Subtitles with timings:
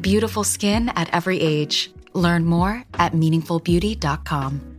[0.00, 1.92] Beautiful skin at every age.
[2.14, 4.69] Learn more at meaningfulbeauty.com.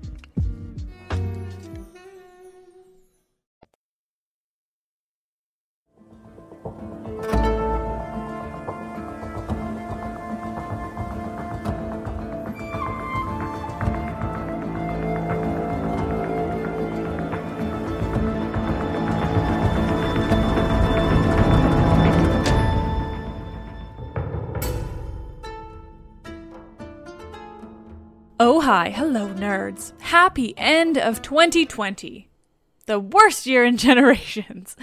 [28.61, 28.91] hi.
[28.91, 29.99] Hello, nerds.
[30.01, 32.29] Happy end of 2020.
[32.85, 34.75] The worst year in generations.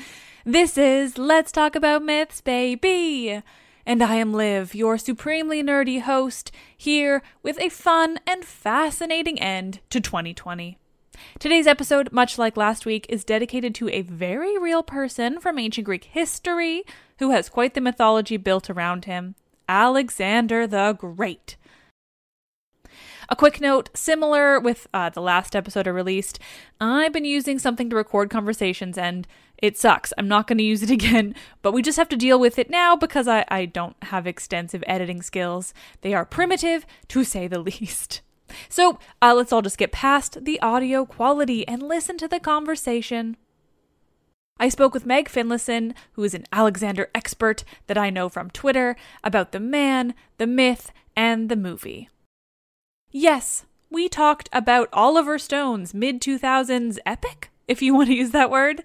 [0.45, 3.41] This is Let's Talk About Myths, baby.
[3.87, 9.79] And I am Liv, your supremely nerdy host, here with a fun and fascinating end
[9.91, 10.77] to 2020.
[11.39, 15.85] Today's episode, much like last week, is dedicated to a very real person from ancient
[15.85, 16.83] Greek history
[17.21, 19.37] who has quite the mythology built around him
[19.69, 21.57] Alexander the Great.
[23.31, 26.39] A quick note similar with uh, the last episode I released,
[26.81, 29.27] I've been using something to record conversations and
[29.59, 30.15] it sucks.
[30.17, 32.71] I'm not going to use it again, but we just have to deal with it
[32.71, 35.75] now because I, I don't have extensive editing skills.
[36.01, 38.23] They are primitive, to say the least.
[38.71, 43.37] So uh, let's all just get past the audio quality and listen to the conversation.
[44.59, 48.97] I spoke with Meg Finlayson, who is an Alexander expert that I know from Twitter,
[49.23, 52.09] about the man, the myth, and the movie.
[53.11, 58.51] Yes, we talked about Oliver Stone's mid 2000s epic, if you want to use that
[58.51, 58.85] word.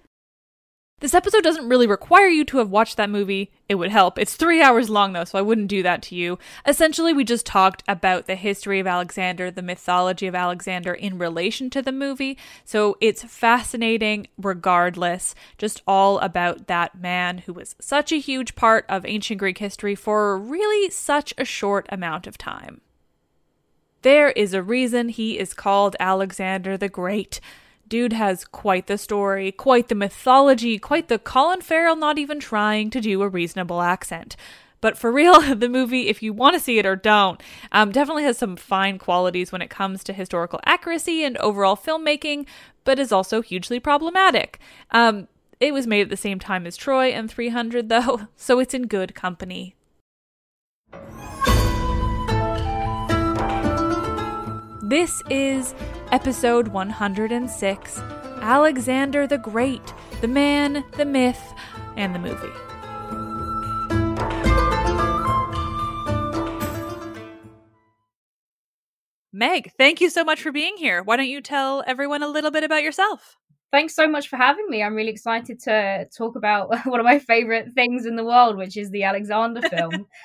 [1.02, 3.52] This episode doesn't really require you to have watched that movie.
[3.68, 4.18] It would help.
[4.18, 6.40] It's three hours long, though, so I wouldn't do that to you.
[6.66, 11.70] Essentially, we just talked about the history of Alexander, the mythology of Alexander in relation
[11.72, 12.38] to the movie.
[12.64, 18.86] So it's fascinating, regardless, just all about that man who was such a huge part
[18.88, 22.80] of ancient Greek history for really such a short amount of time.
[24.04, 27.40] There is a reason he is called Alexander the Great.
[27.88, 32.90] Dude has quite the story, quite the mythology, quite the Colin Farrell not even trying
[32.90, 34.36] to do a reasonable accent.
[34.82, 37.42] But for real, the movie, if you want to see it or don't,
[37.72, 42.46] um, definitely has some fine qualities when it comes to historical accuracy and overall filmmaking,
[42.84, 44.60] but is also hugely problematic.
[44.92, 45.30] Um,
[45.62, 48.88] it was made at the same time as Troy and 300, though, so it's in
[48.88, 49.78] good company.
[54.86, 55.74] This is
[56.12, 58.00] episode 106
[58.42, 61.54] Alexander the Great, the man, the myth,
[61.96, 62.52] and the movie.
[69.32, 71.02] Meg, thank you so much for being here.
[71.02, 73.38] Why don't you tell everyone a little bit about yourself?
[73.72, 74.84] Thanks so much for having me.
[74.84, 78.76] I'm really excited to talk about one of my favorite things in the world, which
[78.76, 80.08] is the Alexander film.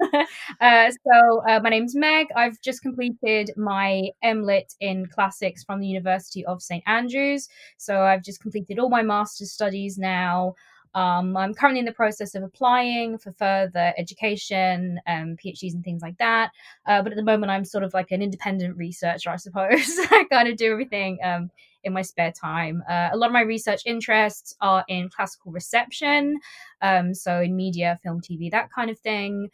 [0.60, 2.28] uh, so uh, my name's Meg.
[2.36, 7.48] I've just completed my MLit in classics from the University of St Andrews.
[7.76, 10.54] So I've just completed all my master's studies now.
[10.92, 16.02] Um, I'm currently in the process of applying for further education, um, PhDs and things
[16.02, 16.50] like that.
[16.84, 19.98] Uh, but at the moment, I'm sort of like an independent researcher, I suppose.
[20.10, 21.50] I kind of do everything um,
[21.84, 22.82] in my spare time.
[22.90, 26.40] Uh, a lot of my research interests are in classical reception,
[26.82, 29.48] um, so in media, film, TV, that kind of thing.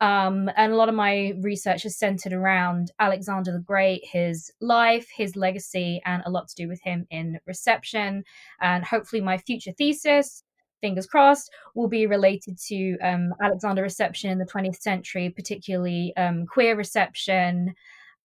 [0.00, 5.06] Um, and a lot of my research is centered around Alexander the Great, his life,
[5.16, 8.24] his legacy, and a lot to do with him in reception.
[8.60, 10.42] And hopefully, my future thesis
[10.82, 16.44] fingers crossed, will be related to um, Alexander reception in the 20th century, particularly um,
[16.44, 17.72] queer reception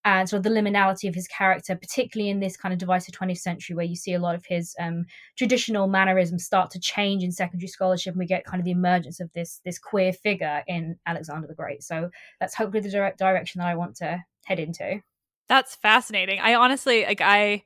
[0.08, 3.40] and sort of the liminality of his character, particularly in this kind of divisive 20th
[3.40, 5.06] century where you see a lot of his um,
[5.38, 9.20] traditional mannerisms start to change in secondary scholarship and we get kind of the emergence
[9.20, 11.84] of this this queer figure in Alexander the Great.
[11.84, 12.10] So
[12.40, 15.02] that's hopefully the direct direction that I want to head into.
[15.50, 16.40] That's fascinating.
[16.40, 17.64] I honestly like I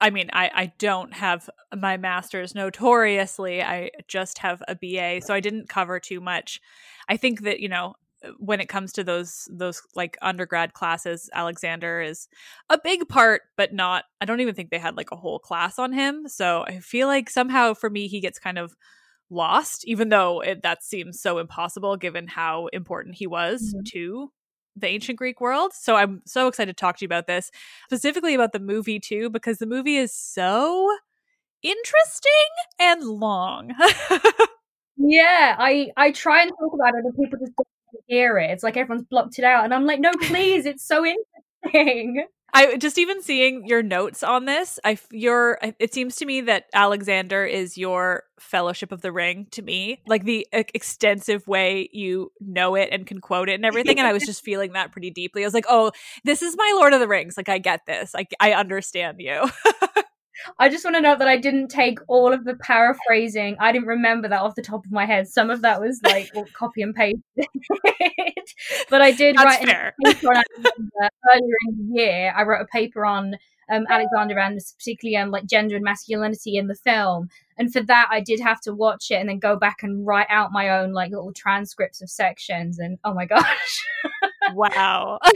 [0.00, 3.60] I mean, I, I don't have my master's notoriously.
[3.62, 6.60] I just have a BA, so I didn't cover too much.
[7.08, 7.94] I think that, you know,
[8.38, 12.28] when it comes to those those like undergrad classes, Alexander is
[12.70, 15.78] a big part, but not I don't even think they had like a whole class
[15.78, 16.28] on him.
[16.28, 18.74] So I feel like somehow for me he gets kind of
[19.30, 23.82] lost, even though it, that seems so impossible given how important he was mm-hmm.
[23.92, 24.32] to
[24.76, 25.72] the ancient Greek world.
[25.74, 27.50] So I'm so excited to talk to you about this,
[27.86, 30.94] specifically about the movie too, because the movie is so
[31.62, 32.32] interesting
[32.78, 33.72] and long.
[34.96, 37.68] yeah, I I try and talk about it, and people just don't
[38.06, 38.50] hear it.
[38.50, 41.04] It's like everyone's blocked it out, and I'm like, no, please, it's so
[41.64, 42.26] interesting.
[42.54, 46.64] I just even seeing your notes on this, I your it seems to me that
[46.72, 52.74] Alexander is your Fellowship of the Ring to me, like the extensive way you know
[52.74, 53.98] it and can quote it and everything.
[53.98, 55.42] and I was just feeling that pretty deeply.
[55.42, 55.92] I was like, oh,
[56.24, 57.36] this is my Lord of the Rings.
[57.36, 58.14] Like I get this.
[58.14, 59.50] Like I understand you.
[60.58, 63.56] I just want to note that I didn't take all of the paraphrasing.
[63.58, 65.28] I didn't remember that off the top of my head.
[65.28, 67.18] Some of that was like copy and paste.
[68.90, 69.94] but I did That's write fair.
[70.04, 70.42] a paper on
[71.34, 72.34] earlier in the year.
[72.36, 73.36] I wrote a paper on
[73.70, 77.28] um, Alexander and particularly um, like gender and masculinity in the film.
[77.58, 80.28] And for that, I did have to watch it and then go back and write
[80.30, 82.78] out my own like little transcripts of sections.
[82.78, 83.84] And oh my gosh.
[84.54, 85.18] wow.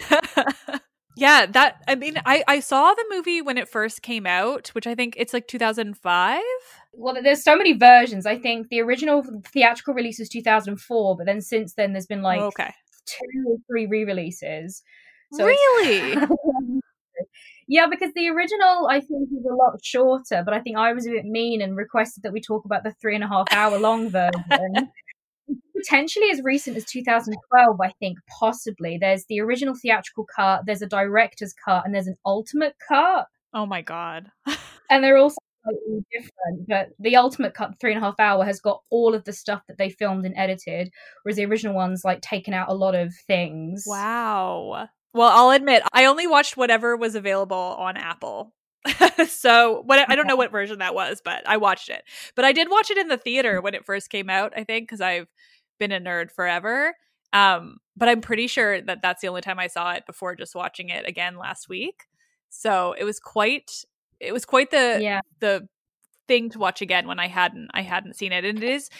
[1.21, 4.87] Yeah, that I mean, I I saw the movie when it first came out, which
[4.87, 6.41] I think it's like 2005.
[6.95, 8.25] Well, there's so many versions.
[8.25, 9.23] I think the original
[9.53, 12.73] theatrical release was 2004, but then since then there's been like okay.
[13.05, 14.83] two or three re-releases.
[15.35, 16.17] So really?
[17.69, 21.07] yeah, because the original I think is a lot shorter, but I think I was
[21.07, 23.79] a bit mean and requested that we talk about the three and a half hour
[23.79, 24.89] long version
[25.81, 28.99] potentially as recent as 2012 i think possibly.
[28.99, 33.27] There's the original theatrical cut there's a director's cut and there's an ultimate cut.
[33.55, 34.31] Oh my god.
[34.93, 38.61] And they're also slightly different but the ultimate cut three and a half hour has
[38.61, 40.91] got all of the stuff that they filmed and edited
[41.23, 43.85] whereas the original one's like taken out a lot of things.
[43.87, 44.89] Wow.
[45.15, 48.53] Well i'll admit i only watched whatever was available on apple.
[49.29, 52.03] So what I don't know what version that was, but I watched it.
[52.35, 54.53] But I did watch it in the theater when it first came out.
[54.57, 55.29] I think because I've
[55.81, 56.95] been a nerd forever.
[57.33, 60.55] Um, but I'm pretty sure that that's the only time I saw it before just
[60.55, 62.05] watching it again last week.
[62.51, 63.85] So it was quite
[64.21, 65.21] it was quite the yeah.
[65.41, 65.69] the
[66.29, 68.45] thing to watch again when I hadn't I hadn't seen it.
[68.45, 68.91] And it is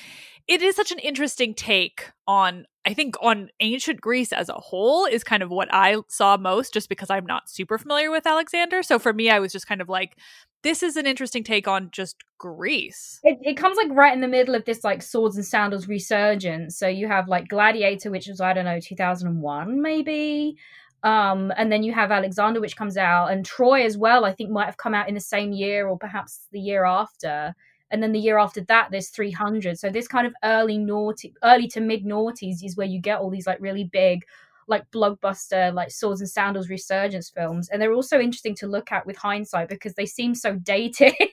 [0.49, 5.05] it is such an interesting take on I think on ancient Greece as a whole
[5.05, 8.83] is kind of what I saw most just because I'm not super familiar with Alexander.
[8.83, 10.17] So for me I was just kind of like
[10.63, 13.21] this is an interesting take on just Greece.
[13.23, 16.77] It, it comes like right in the middle of this like swords and sandals resurgence.
[16.77, 20.57] So you have like Gladiator, which was I don't know 2001 maybe,
[21.03, 24.25] um, and then you have Alexander, which comes out, and Troy as well.
[24.25, 27.55] I think might have come out in the same year or perhaps the year after.
[27.93, 29.79] And then the year after that, there's 300.
[29.79, 33.31] So this kind of early naughty, early to mid noughties is where you get all
[33.31, 34.25] these like really big
[34.71, 37.69] like blockbuster like swords and sandals resurgence films.
[37.69, 41.13] And they're also interesting to look at with hindsight because they seem so dated.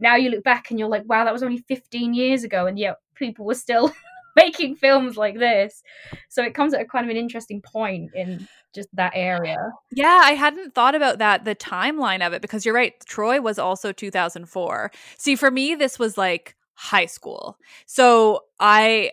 [0.00, 2.66] Now you look back and you're like wow that was only 15 years ago.
[2.66, 3.92] And yet people were still
[4.36, 5.82] making films like this.
[6.28, 9.58] So it comes at a kind of an interesting point in just that area.
[9.92, 13.58] Yeah i hadn't thought about that the timeline of it because you're right troy was
[13.58, 17.58] also 2004 see for me this was like high school.
[17.86, 19.10] So i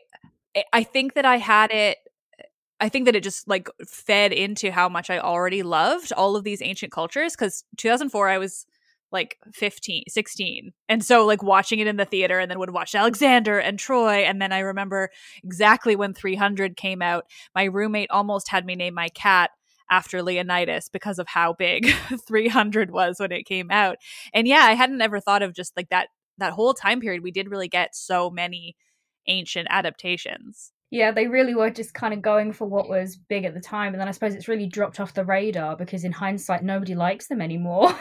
[0.71, 1.97] i think that i had it
[2.83, 6.43] I think that it just like fed into how much I already loved all of
[6.43, 8.65] these ancient cultures because 2004 I was
[9.09, 12.95] like 15 16 and so like watching it in the theater and then would watch
[12.95, 15.11] alexander and troy and then i remember
[15.43, 19.51] exactly when 300 came out my roommate almost had me name my cat
[19.91, 21.93] after leonidas because of how big
[22.27, 23.97] 300 was when it came out.
[24.33, 26.07] And yeah i hadn't ever thought of just like that
[26.39, 28.75] that whole time period we did really get so many
[29.27, 33.55] ancient adaptations yeah, they really were just kind of going for what was big at
[33.55, 33.93] the time.
[33.93, 37.25] And then I suppose it's really dropped off the radar because in hindsight, nobody likes
[37.25, 37.91] them anymore.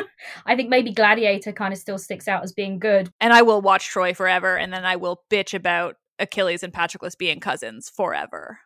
[0.44, 3.08] I think maybe Gladiator kind of still sticks out as being good.
[3.22, 4.58] And I will watch Troy forever.
[4.58, 8.58] And then I will bitch about Achilles and Patroclus being cousins forever.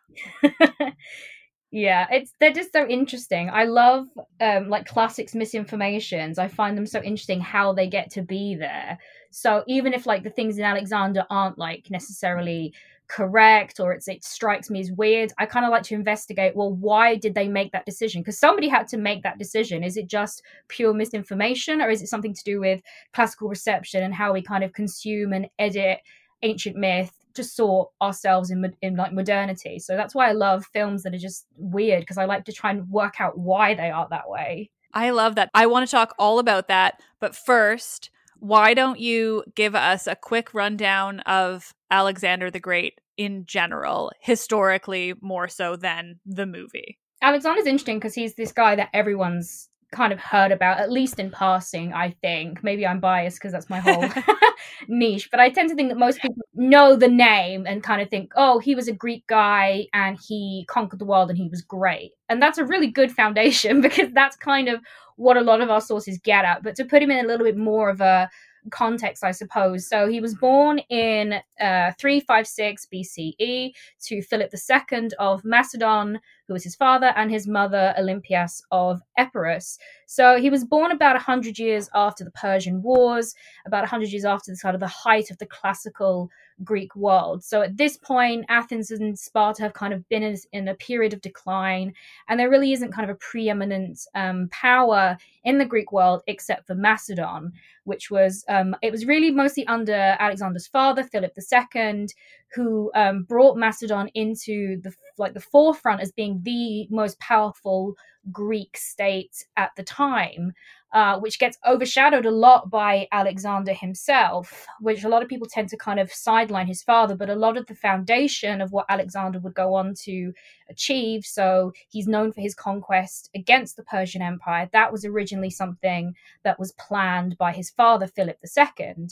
[1.71, 3.49] yeah, it's they're just so interesting.
[3.49, 4.07] I love
[4.41, 6.37] um like classics misinformations.
[6.37, 8.97] I find them so interesting how they get to be there.
[9.31, 12.73] So even if like the things in Alexander aren't like necessarily
[13.07, 16.73] correct or it's it strikes me as weird i kind of like to investigate well
[16.79, 18.21] why did they make that decision?
[18.21, 19.83] Because somebody had to make that decision.
[19.83, 22.81] Is it just pure misinformation or is it something to do with
[23.13, 25.99] classical reception and how we kind of consume and edit
[26.43, 29.79] ancient myth to sort ourselves in, in like modernity?
[29.79, 32.71] So that's why i love films that are just weird because i like to try
[32.71, 34.69] and work out why they are that way.
[34.93, 35.49] I love that.
[35.53, 38.09] I want to talk all about that but first
[38.39, 45.13] why don't you give us a quick rundown of Alexander the Great in general, historically
[45.21, 46.99] more so than the movie?
[47.21, 51.31] Alexander's interesting because he's this guy that everyone's kind of heard about, at least in
[51.31, 52.63] passing, I think.
[52.63, 54.05] Maybe I'm biased because that's my whole
[54.87, 58.09] niche, but I tend to think that most people know the name and kind of
[58.09, 61.61] think, oh, he was a Greek guy and he conquered the world and he was
[61.61, 62.11] great.
[62.29, 64.81] And that's a really good foundation because that's kind of
[65.15, 66.63] what a lot of our sources get at.
[66.63, 68.29] But to put him in a little bit more of a
[68.71, 69.87] context, I suppose.
[69.87, 73.71] So he was born in uh, 356 BCE
[74.05, 79.77] to Philip II of Macedon, who was his father, and his mother, Olympias of Epirus.
[80.05, 83.33] So he was born about 100 years after the Persian Wars,
[83.65, 86.29] about 100 years after the sort of the height of the classical
[86.63, 87.43] Greek world.
[87.43, 91.13] So at this point, Athens and Sparta have kind of been in, in a period
[91.13, 91.93] of decline,
[92.27, 96.67] and there really isn't kind of a preeminent um, power in the Greek world except
[96.67, 97.51] for Macedon,
[97.83, 102.07] which was um, it was really mostly under Alexander's father, Philip II,
[102.53, 107.95] who um, brought Macedon into the like the forefront as being the most powerful
[108.31, 110.53] Greek state at the time,
[110.93, 115.69] uh, which gets overshadowed a lot by Alexander himself, which a lot of people tend
[115.69, 119.39] to kind of sideline his father, but a lot of the foundation of what Alexander
[119.39, 120.33] would go on to
[120.69, 121.25] achieve.
[121.25, 124.69] So he's known for his conquest against the Persian Empire.
[124.71, 126.13] That was originally something
[126.43, 129.07] that was planned by his father, Philip II.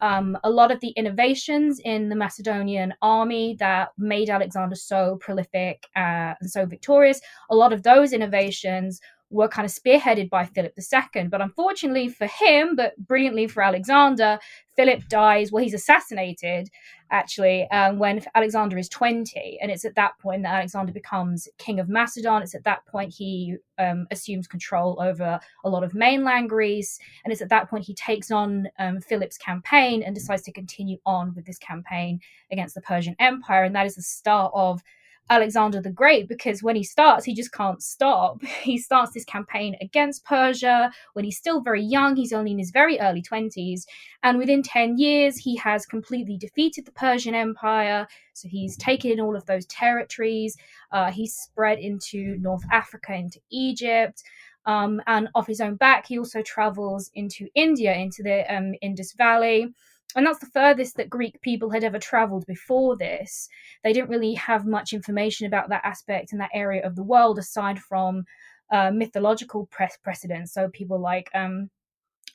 [0.00, 5.86] Um, a lot of the innovations in the Macedonian army that made Alexander so prolific
[5.96, 10.74] uh, and so victorious, a lot of those innovations were kind of spearheaded by Philip
[10.76, 11.28] II.
[11.28, 14.38] But unfortunately for him, but brilliantly for Alexander,
[14.76, 15.52] Philip dies.
[15.52, 16.68] Well, he's assassinated
[17.12, 19.58] actually um, when Alexander is 20.
[19.60, 22.42] And it's at that point that Alexander becomes king of Macedon.
[22.42, 26.98] It's at that point he um, assumes control over a lot of mainland Greece.
[27.24, 30.98] And it's at that point he takes on um, Philip's campaign and decides to continue
[31.06, 32.20] on with this campaign
[32.50, 33.64] against the Persian Empire.
[33.64, 34.82] And that is the start of
[35.30, 38.42] Alexander the Great because when he starts, he just can't stop.
[38.60, 42.16] He starts this campaign against Persia when he's still very young.
[42.16, 43.86] He's only in his very early 20s.
[44.22, 48.06] And within 10 years, he has completely defeated the Persian Empire.
[48.34, 50.56] So he's taken all of those territories.
[50.92, 54.22] Uh, he's spread into North Africa, into Egypt.
[54.66, 59.14] Um, and off his own back, he also travels into India, into the um, Indus
[59.14, 59.72] Valley
[60.16, 63.48] and that's the furthest that Greek people had ever traveled before this.
[63.84, 67.38] They didn't really have much information about that aspect and that area of the world
[67.38, 68.24] aside from
[68.70, 70.52] uh, mythological press precedents.
[70.52, 71.70] So people like um,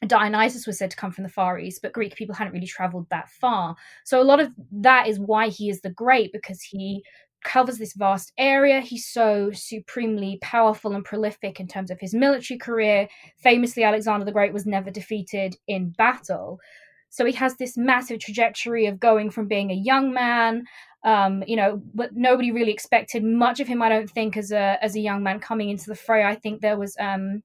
[0.05, 3.08] Dionysus was said to come from the Far East, but Greek people hadn't really traveled
[3.10, 3.75] that far.
[4.03, 7.03] So a lot of that is why he is the great because he
[7.44, 8.82] covers this vast area.
[8.82, 13.08] He's so supremely powerful and prolific in terms of his military career.
[13.38, 16.60] Famously, Alexander the Great was never defeated in battle.
[17.09, 20.65] So he has this massive trajectory of going from being a young man,
[21.03, 23.81] um, you know, but nobody really expected much of him.
[23.81, 26.24] I don't think as a as a young man coming into the fray.
[26.24, 27.43] I think there was um,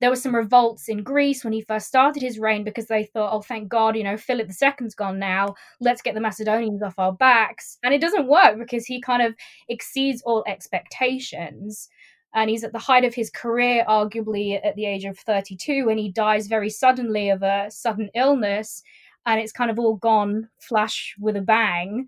[0.00, 3.32] there were some revolts in Greece when he first started his reign because they thought,
[3.32, 5.54] oh, thank God, you know, Philip II's gone now.
[5.80, 7.78] Let's get the Macedonians off our backs.
[7.82, 9.34] And it doesn't work because he kind of
[9.68, 11.88] exceeds all expectations.
[12.34, 15.98] And he's at the height of his career, arguably at the age of 32, when
[15.98, 18.82] he dies very suddenly of a sudden illness
[19.26, 22.06] and it's kind of all gone flash with a bang.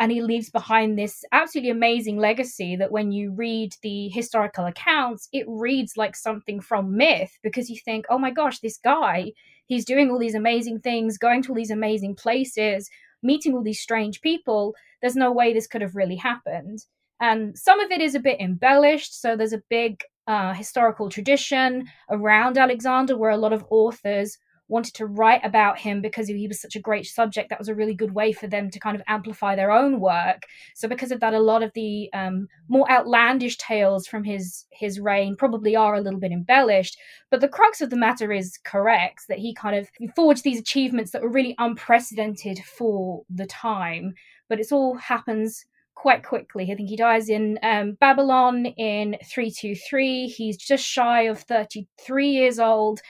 [0.00, 5.28] and he leaves behind this absolutely amazing legacy that when you read the historical accounts
[5.32, 9.30] it reads like something from myth because you think oh my gosh this guy
[9.66, 12.90] he's doing all these amazing things going to all these amazing places
[13.22, 16.86] meeting all these strange people there's no way this could have really happened
[17.20, 21.86] and some of it is a bit embellished so there's a big uh, historical tradition
[22.10, 26.60] around alexander where a lot of authors wanted to write about him because he was
[26.60, 27.50] such a great subject.
[27.50, 30.44] That was a really good way for them to kind of amplify their own work.
[30.74, 34.98] So because of that, a lot of the um, more outlandish tales from his his
[34.98, 36.96] reign probably are a little bit embellished.
[37.30, 41.12] But the crux of the matter is correct that he kind of forged these achievements
[41.12, 44.14] that were really unprecedented for the time.
[44.48, 46.70] But it all happens quite quickly.
[46.70, 50.28] I think he dies in um, Babylon in 323.
[50.28, 53.00] He's just shy of 33 years old.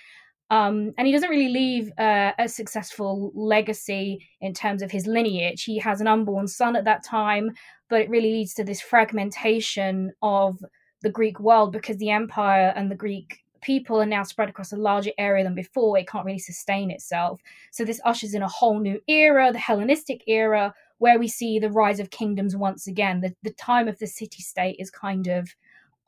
[0.50, 5.64] Um, and he doesn't really leave uh, a successful legacy in terms of his lineage.
[5.64, 7.50] He has an unborn son at that time,
[7.88, 10.62] but it really leads to this fragmentation of
[11.02, 14.76] the Greek world because the empire and the Greek people are now spread across a
[14.76, 15.98] larger area than before.
[15.98, 17.40] It can't really sustain itself.
[17.72, 21.70] So this ushers in a whole new era, the Hellenistic era, where we see the
[21.70, 23.20] rise of kingdoms once again.
[23.20, 25.54] The, the time of the city state is kind of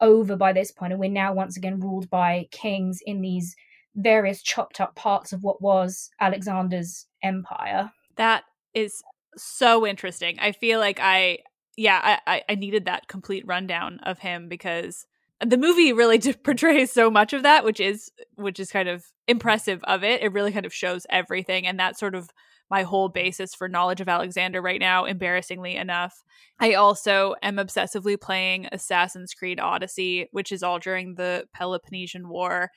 [0.00, 3.56] over by this point, and we're now once again ruled by kings in these
[3.94, 7.90] various chopped up parts of what was Alexander's empire.
[8.16, 9.02] That is
[9.36, 10.38] so interesting.
[10.38, 11.38] I feel like I,
[11.76, 15.06] yeah, I, I needed that complete rundown of him because
[15.44, 19.82] the movie really portrays so much of that, which is which is kind of impressive
[19.84, 20.22] of it.
[20.22, 22.30] It really kind of shows everything, and that sort of
[22.70, 25.04] my whole basis for knowledge of Alexander right now.
[25.04, 26.24] Embarrassingly enough,
[26.58, 32.70] I also am obsessively playing Assassin's Creed Odyssey, which is all during the Peloponnesian War,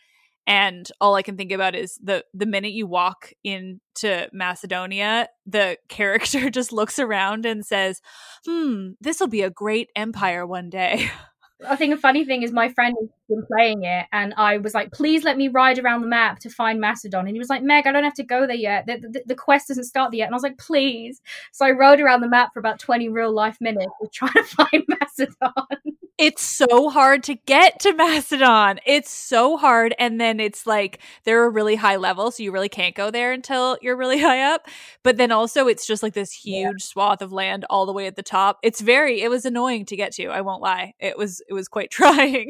[0.49, 5.77] and all I can think about is the the minute you walk into Macedonia, the
[5.89, 8.01] character just looks around and says,
[8.45, 11.09] "Hmm, this will be a great empire one day."
[11.67, 14.73] I think a funny thing is my friend has been playing it, and I was
[14.73, 17.63] like, "Please let me ride around the map to find Macedon." And he was like,
[17.63, 18.85] "Meg, I don't have to go there yet.
[18.87, 21.21] The, the, the quest doesn't start yet." And I was like, "Please."
[21.51, 24.83] So I rode around the map for about twenty real life minutes trying to find
[24.87, 25.97] Macedon.
[26.19, 28.81] It's so hard to get to Macedon.
[28.85, 32.67] It's so hard, and then it's like they're a really high level, so you really
[32.67, 34.67] can't go there until you're really high up.
[35.01, 36.71] But then also, it's just like this huge yeah.
[36.79, 38.59] swath of land all the way at the top.
[38.63, 39.21] It's very.
[39.21, 40.27] It was annoying to get to.
[40.27, 40.93] I won't lie.
[40.99, 42.49] It was it was quite trying.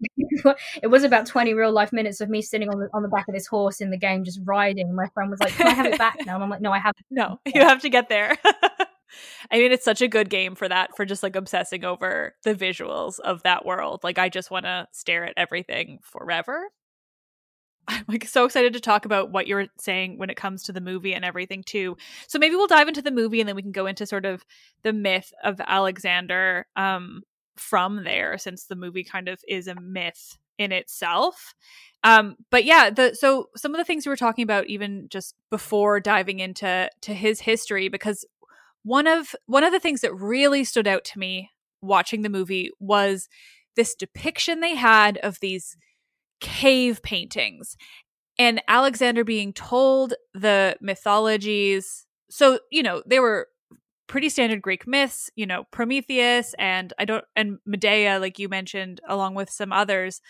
[0.82, 3.28] it was about 20 real life minutes of me sitting on the on the back
[3.28, 4.94] of this horse in the game just riding.
[4.94, 6.34] My friend was like can i have it back now?
[6.34, 8.36] And i'm like no i have no you have to get there.
[9.50, 12.54] I mean it's such a good game for that for just like obsessing over the
[12.54, 14.00] visuals of that world.
[14.02, 16.68] Like i just want to stare at everything forever.
[17.88, 20.80] I'm like so excited to talk about what you're saying when it comes to the
[20.80, 21.96] movie and everything too.
[22.28, 24.44] So maybe we'll dive into the movie and then we can go into sort of
[24.82, 26.66] the myth of Alexander.
[26.76, 27.22] Um,
[27.56, 31.54] from there since the movie kind of is a myth in itself.
[32.04, 35.34] Um, but yeah, the so some of the things we were talking about even just
[35.50, 38.24] before diving into to his history, because
[38.82, 41.50] one of one of the things that really stood out to me
[41.82, 43.28] watching the movie was
[43.76, 45.76] this depiction they had of these
[46.40, 47.76] cave paintings
[48.40, 52.06] and Alexander being told the mythologies.
[52.30, 53.48] So, you know, they were
[54.10, 59.00] pretty standard Greek myths, you know, Prometheus and I don't and Medea like you mentioned
[59.08, 60.20] along with some others.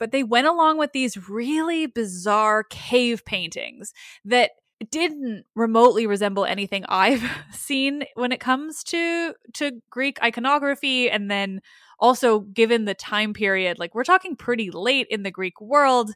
[0.00, 3.92] But they went along with these really bizarre cave paintings
[4.24, 4.50] that
[4.90, 11.60] didn't remotely resemble anything I've seen when it comes to to Greek iconography and then
[12.00, 16.10] also given the time period like we're talking pretty late in the Greek world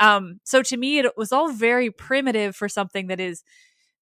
[0.00, 3.44] um so to me it was all very primitive for something that is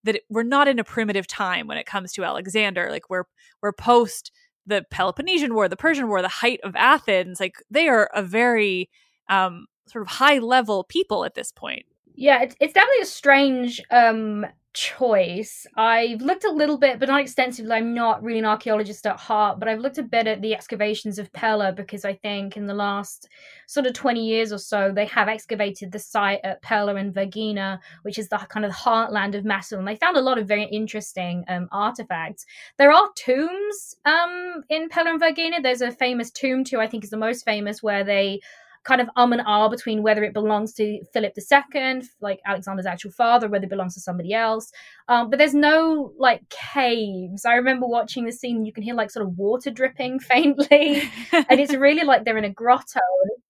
[0.04, 2.88] that we're not in a primitive time when it comes to Alexander.
[2.90, 3.24] Like we're
[3.62, 4.30] we're post
[4.66, 7.40] the Peloponnesian War, the Persian War, the height of Athens.
[7.40, 8.90] Like they are a very
[9.28, 11.84] um, sort of high level people at this point.
[12.14, 15.66] Yeah, it's, it's definitely a strange um, choice.
[15.76, 17.72] I've looked a little bit, but not extensively.
[17.72, 21.18] I'm not really an archaeologist at heart, but I've looked a bit at the excavations
[21.18, 23.28] of Pella because I think in the last
[23.66, 27.78] sort of 20 years or so, they have excavated the site at Pella and Vergina,
[28.02, 29.84] which is the kind of heartland of Macedon.
[29.84, 32.44] They found a lot of very interesting um, artifacts.
[32.76, 35.62] There are tombs um, in Pella and Vergina.
[35.62, 38.40] There's a famous tomb, too, I think is the most famous, where they
[38.84, 43.10] kind of um and ah between whether it belongs to Philip II, like Alexander's actual
[43.10, 44.70] father, whether it belongs to somebody else.
[45.08, 47.44] Um, but there's no like caves.
[47.44, 51.60] I remember watching the scene, you can hear like sort of water dripping faintly, and
[51.60, 53.00] it's really like they're in a grotto.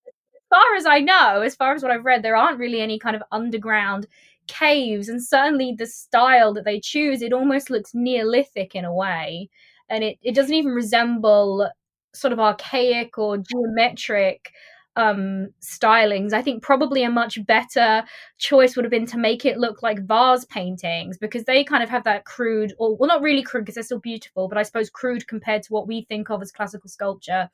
[0.07, 2.99] As far as I know, as far as what I've read, there aren't really any
[2.99, 4.07] kind of underground
[4.47, 9.49] caves, and certainly the style that they choose, it almost looks Neolithic in a way.
[9.89, 11.69] and it, it doesn't even resemble
[12.15, 14.53] sort of archaic or geometric
[14.97, 18.05] um stylings i think probably a much better
[18.39, 21.91] choice would have been to make it look like vase paintings because they kind of
[21.91, 24.91] have that crude or well not really crude because they're still beautiful but i suppose
[24.91, 27.49] crude compared to what we think of as classical sculpture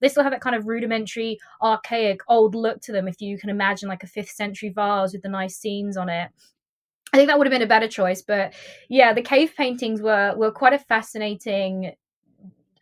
[0.00, 3.50] they still have that kind of rudimentary archaic old look to them if you can
[3.50, 6.30] imagine like a fifth century vase with the nice scenes on it
[7.12, 8.52] I think that would have been a better choice, but
[8.88, 11.92] yeah, the cave paintings were were quite a fascinating.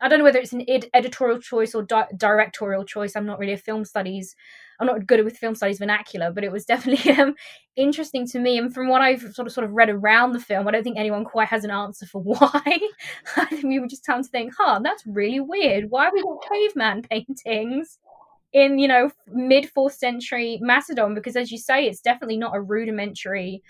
[0.01, 3.17] I don't know whether it's an ed- editorial choice or di- directorial choice.
[3.17, 4.35] I'm not really a film studies.
[4.79, 7.35] I'm not good with film studies vernacular, but it was definitely um,
[7.77, 8.59] interesting to me.
[8.59, 10.99] And from what I've sort of sort of read around the film, I don't think
[10.99, 12.79] anyone quite has an answer for why.
[13.37, 15.91] I think we were just time to think, huh, that's really weird.
[15.91, 17.99] Why have we got caveman paintings?
[18.53, 22.61] in you know mid fourth century macedon because as you say it's definitely not a
[22.61, 23.61] rudimentary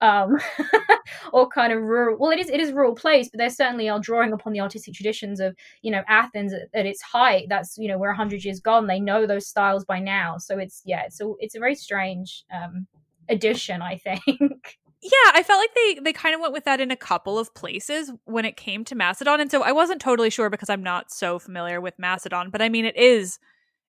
[0.00, 0.36] um,
[1.32, 2.16] or kind of rural.
[2.18, 4.94] Well, it is it is rural place, but they certainly are drawing upon the artistic
[4.94, 7.46] traditions of you know Athens at, at its height.
[7.48, 8.86] That's you know we're hundred years gone.
[8.86, 12.44] They know those styles by now, so it's yeah, it's a it's a very strange
[12.54, 12.86] um,
[13.28, 14.78] addition, I think.
[15.00, 17.54] Yeah, I felt like they they kind of went with that in a couple of
[17.54, 21.12] places when it came to Macedon, and so I wasn't totally sure because I'm not
[21.12, 22.50] so familiar with Macedon.
[22.50, 23.38] But I mean, it is.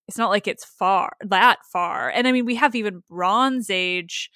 [0.07, 4.29] It's not like it's far that far, and I mean we have even Bronze Age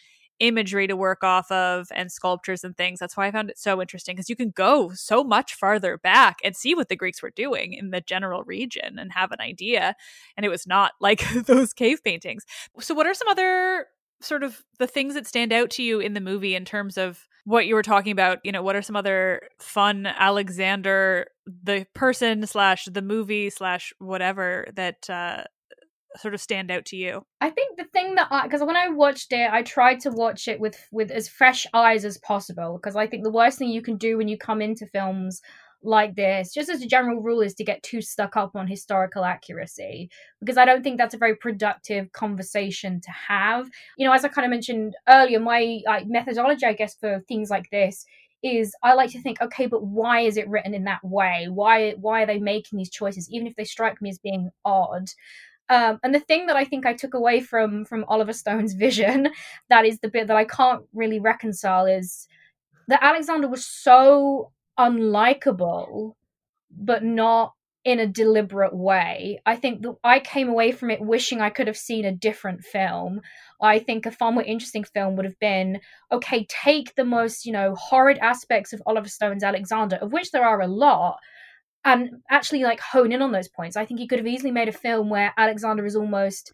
[0.44, 3.00] imagery to work off of and sculptures and things.
[3.00, 6.38] That's why I found it so interesting because you can go so much farther back
[6.44, 9.96] and see what the Greeks were doing in the general region and have an idea.
[10.36, 12.46] And it was not like those cave paintings.
[12.80, 13.88] So, what are some other
[14.22, 17.28] sort of the things that stand out to you in the movie in terms of
[17.46, 22.48] what you were talking about you know what are some other fun alexander the person
[22.48, 25.44] slash the movie slash whatever that uh
[26.18, 27.24] sort of stand out to you?
[27.42, 30.48] I think the thing that I because when I watched it, I tried to watch
[30.48, 33.82] it with with as fresh eyes as possible because I think the worst thing you
[33.82, 35.42] can do when you come into films
[35.86, 39.26] like this, just as a general rule, is to get too stuck up on historical
[39.26, 43.70] accuracy because I don't think that's a very productive conversation to have.
[43.98, 47.50] You know, as I kind of mentioned earlier, my uh, methodology, I guess, for things
[47.50, 48.06] like this
[48.44, 51.48] is I like to think, okay, but why is it written in that way?
[51.50, 55.08] Why why are they making these choices, even if they strike me as being odd?
[55.70, 59.30] Um, and the thing that I think I took away from from Oliver Stone's vision,
[59.70, 62.28] that is the bit that I can't really reconcile, is
[62.88, 66.14] that Alexander was so unlikable,
[66.70, 67.54] but not
[67.86, 69.42] in a deliberate way.
[69.46, 72.64] I think that I came away from it wishing I could have seen a different
[72.64, 73.22] film.
[73.62, 75.80] I think a far more interesting film would have been
[76.12, 80.46] okay, take the most, you know, horrid aspects of Oliver Stone's Alexander, of which there
[80.46, 81.18] are a lot,
[81.86, 83.76] and actually like hone in on those points.
[83.76, 86.54] I think he could have easily made a film where Alexander is almost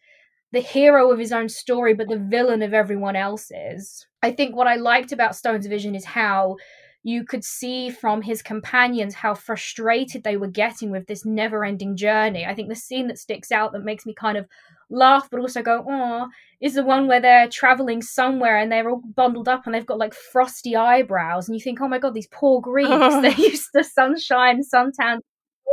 [0.52, 4.08] the hero of his own story, but the villain of everyone else's.
[4.24, 6.56] I think what I liked about Stone's vision is how
[7.04, 11.96] you could see from his companions how frustrated they were getting with this never ending
[11.96, 12.46] journey.
[12.46, 14.48] I think the scene that sticks out that makes me kind of
[14.89, 16.28] laugh but also go, oh,
[16.62, 19.97] is the one where they're traveling somewhere and they're all bundled up and they've got
[19.97, 21.47] like frosty eyebrows.
[21.47, 22.89] And you think, oh my God, these poor Greeks,
[23.21, 25.19] they're used to sunshine, suntan,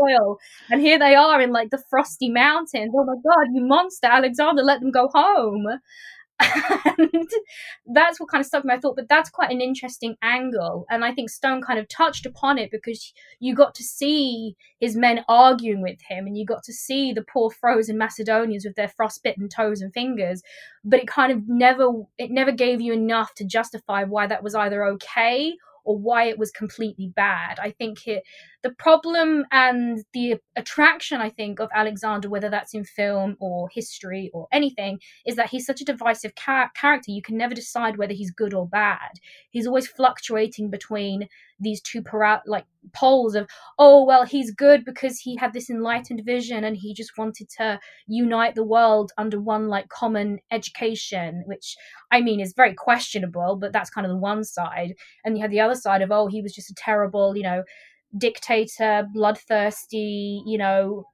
[0.02, 0.38] oil.
[0.70, 2.92] And here they are in like the frosty mountains.
[2.94, 5.66] Oh my God, you monster, Alexander, let them go home
[6.40, 7.28] and
[7.86, 8.74] that's what kind of stuck me.
[8.74, 10.86] I thought, but that's quite an interesting angle.
[10.90, 14.96] And I think Stone kind of touched upon it because you got to see his
[14.96, 18.88] men arguing with him and you got to see the poor frozen Macedonians with their
[18.88, 20.42] frostbitten toes and fingers.
[20.84, 24.54] But it kind of never it never gave you enough to justify why that was
[24.54, 25.54] either okay
[25.86, 27.58] or why it was completely bad.
[27.60, 28.24] I think it,
[28.62, 34.30] the problem and the attraction, I think, of Alexander, whether that's in film or history
[34.32, 37.10] or anything, is that he's such a divisive ca- character.
[37.10, 39.20] You can never decide whether he's good or bad.
[39.50, 41.28] He's always fluctuating between
[41.60, 46.22] these two para- like poles of oh well he's good because he had this enlightened
[46.24, 51.74] vision and he just wanted to unite the world under one like common education which
[52.12, 55.50] i mean is very questionable but that's kind of the one side and you have
[55.50, 57.62] the other side of oh he was just a terrible you know
[58.16, 61.04] dictator bloodthirsty you know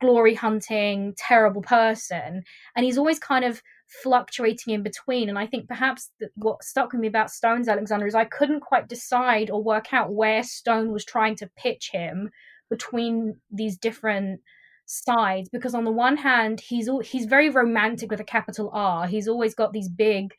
[0.00, 2.42] glory hunting terrible person
[2.76, 3.60] and he's always kind of
[4.02, 5.28] fluctuating in between.
[5.28, 8.88] And I think perhaps what stuck with me about Stone's Alexander is I couldn't quite
[8.88, 12.30] decide or work out where Stone was trying to pitch him
[12.70, 14.40] between these different
[14.86, 19.06] sides because on the one hand he's all, he's very romantic with a capital R.
[19.06, 20.34] He's always got these big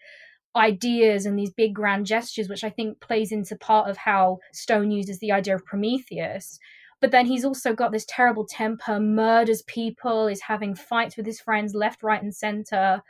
[0.55, 4.91] ideas and these big grand gestures which I think plays into part of how Stone
[4.91, 6.59] uses the idea of Prometheus
[7.01, 11.41] but then he's also got this terrible temper murders people is having fights with his
[11.41, 13.01] friends left right and center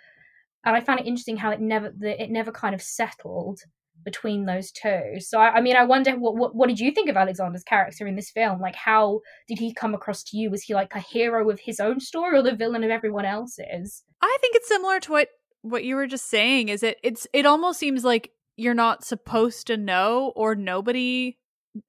[0.66, 3.60] and I found it interesting how it never it never kind of settled.
[4.04, 5.20] between those two.
[5.20, 8.06] So I, I mean, I wonder what, what what did you think of Alexander's character
[8.08, 8.60] in this film?
[8.62, 10.52] Like, how did he come across to you?
[10.52, 14.04] Was he like a hero of his own story or the villain of everyone else's?
[14.22, 15.30] I think it's similar to what
[15.70, 16.70] what you were just saying.
[16.70, 16.98] Is it?
[17.04, 21.38] It's it almost seems like you're not supposed to know or nobody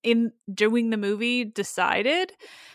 [0.03, 2.33] in doing the movie decided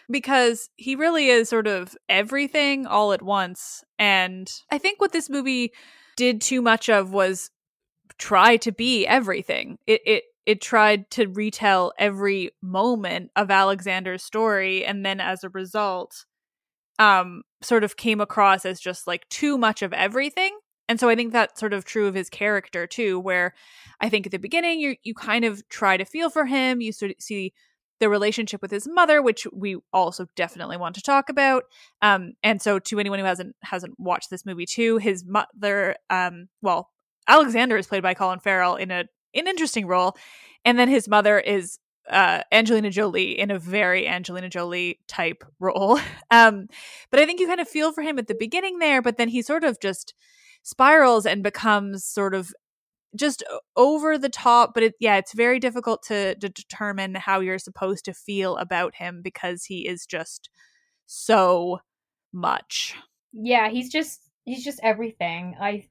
[0.10, 5.30] because he really is sort of everything all at once and i think what this
[5.30, 5.74] movie
[6.16, 7.50] did too much of was
[8.18, 9.78] try to be everything.
[9.88, 15.50] It it it tried to retell every moment of Alexander's story and then as a
[15.50, 16.26] result
[17.00, 20.58] um sort of came across as just like too much of everything.
[20.92, 23.54] And so I think that's sort of true of his character too where
[24.02, 26.92] I think at the beginning you you kind of try to feel for him, you
[26.92, 27.54] sort of see
[28.02, 31.64] the relationship with his mother, which we also definitely want to talk about.
[32.02, 36.50] Um, and so, to anyone who hasn't hasn't watched this movie too, his mother, um,
[36.62, 36.90] well,
[37.26, 40.18] Alexander is played by Colin Farrell in a an interesting role,
[40.66, 46.02] and then his mother is uh, Angelina Jolie in a very Angelina Jolie type role.
[46.34, 46.68] Um,
[47.10, 49.28] but I think you kind of feel for him at the beginning there, but then
[49.28, 50.14] he sort of just
[50.64, 52.54] spirals and becomes sort of
[53.16, 53.44] just
[53.76, 54.74] over the top.
[54.74, 58.96] But it, yeah, it's very difficult to, to determine how you're supposed to feel about
[58.96, 60.50] him because he is just
[61.06, 61.80] so
[62.34, 62.96] much.
[63.34, 65.56] Yeah, he's just he's just everything.
[65.60, 65.88] I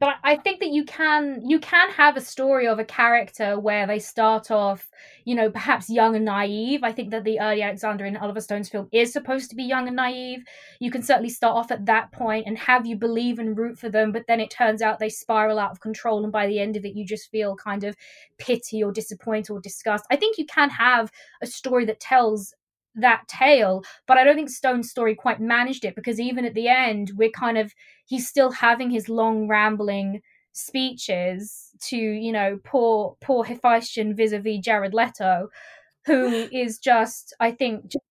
[0.00, 3.86] but I think that you can you can have a story of a character where
[3.86, 4.88] they start off,
[5.24, 6.84] you know, perhaps young and naive.
[6.84, 9.88] I think that the early Alexander in Oliver Stone's film is supposed to be young
[9.88, 10.44] and naive.
[10.78, 13.88] You can certainly start off at that point and have you believe and root for
[13.88, 16.76] them, but then it turns out they spiral out of control, and by the end
[16.76, 17.96] of it, you just feel kind of
[18.38, 20.04] pity or disappoint or disgust.
[20.10, 21.10] I think you can have
[21.42, 22.54] a story that tells
[23.00, 26.68] that tale but i don't think stone's story quite managed it because even at the
[26.68, 27.72] end we're kind of
[28.06, 30.20] he's still having his long rambling
[30.52, 35.48] speeches to you know poor poor hephaestion vis-a-vis jared leto
[36.06, 38.04] who is just i think just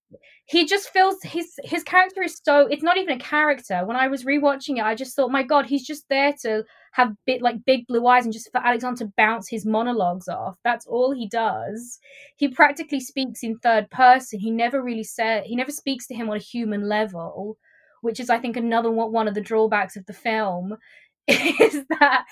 [0.46, 3.86] he just feels his his character is so it's not even a character.
[3.86, 7.13] When i was rewatching it i just thought my god he's just there to have
[7.26, 10.58] bit like big blue eyes and just for alexander to bounce his monologues off.
[10.63, 12.00] That's all he does.
[12.38, 14.39] He practically speaks in third person.
[14.39, 17.58] He never really said he never speaks to him on a human level
[18.02, 20.76] which is i think another one of the drawbacks of the film
[21.28, 22.24] is that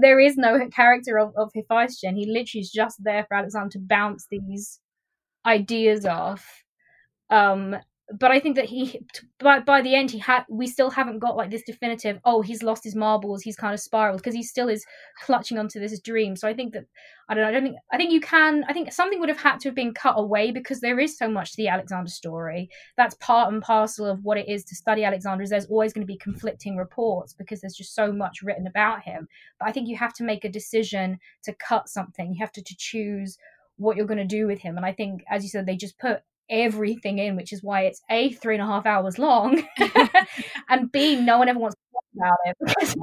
[0.00, 2.14] there is no character of, of Hephaestion.
[2.14, 4.78] He literally is just there for Alexander to bounce these
[5.44, 6.62] ideas off
[7.32, 7.76] um,
[8.18, 9.00] but I think that he,
[9.38, 10.44] by by the end, he had.
[10.50, 12.18] We still haven't got like this definitive.
[12.24, 13.42] Oh, he's lost his marbles.
[13.42, 14.84] He's kind of spiraled because he still is
[15.20, 16.36] clutching onto this dream.
[16.36, 16.84] So I think that
[17.28, 17.48] I don't know.
[17.48, 17.76] I don't think.
[17.90, 18.64] I think you can.
[18.68, 21.28] I think something would have had to have been cut away because there is so
[21.28, 22.68] much to the Alexander story.
[22.96, 25.42] That's part and parcel of what it is to study Alexander.
[25.42, 29.02] Is there's always going to be conflicting reports because there's just so much written about
[29.02, 29.26] him.
[29.58, 32.34] But I think you have to make a decision to cut something.
[32.34, 33.38] You have to, to choose
[33.76, 34.76] what you're going to do with him.
[34.76, 38.02] And I think, as you said, they just put everything in, which is why it's
[38.10, 39.62] a three and a half hours long,
[40.68, 42.96] and b no one ever wants to talk about it because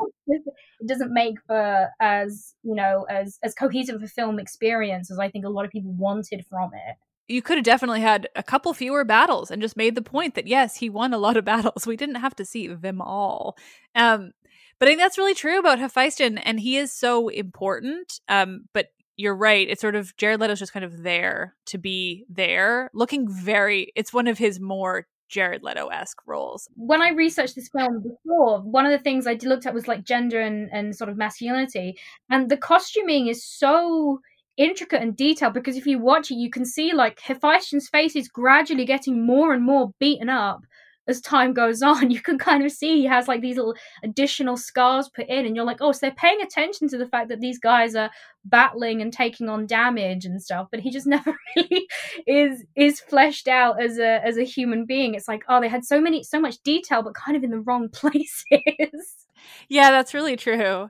[0.79, 5.29] it doesn't make for as you know as as cohesive a film experience as I
[5.29, 6.95] think a lot of people wanted from it.
[7.27, 10.47] You could have definitely had a couple fewer battles and just made the point that
[10.47, 11.85] yes, he won a lot of battles.
[11.85, 13.55] We didn't have to see them all.
[13.93, 14.31] Um,
[14.79, 18.19] but I think that's really true about Hephaestion, and he is so important.
[18.29, 18.87] Um, but
[19.19, 19.67] you're right.
[19.69, 23.91] It's sort of Jared Leto's just kind of there to be there, looking very.
[23.93, 26.69] It's one of his more Jared Leto esque roles.
[26.75, 30.05] When I researched this film before, one of the things I looked at was like
[30.05, 31.97] gender and, and sort of masculinity.
[32.29, 34.21] And the costuming is so
[34.55, 38.29] intricate and detailed because if you watch it, you can see like Hephaestion's face is
[38.29, 40.61] gradually getting more and more beaten up
[41.09, 44.55] as time goes on, you can kind of see he has like these little additional
[44.55, 47.41] scars put in, and you're like, oh, so they're paying attention to the fact that
[47.41, 48.09] these guys are
[48.45, 51.87] battling and taking on damage and stuff, but he just never really
[52.27, 55.15] is is fleshed out as a as a human being.
[55.15, 57.59] It's like, oh, they had so many so much detail, but kind of in the
[57.59, 59.27] wrong places.
[59.67, 60.89] Yeah, that's really true.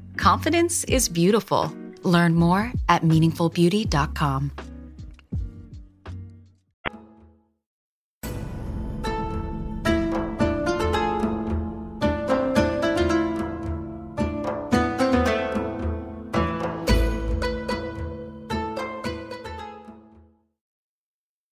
[0.21, 1.75] Confidence is beautiful.
[2.03, 4.51] Learn more at meaningfulbeauty.com.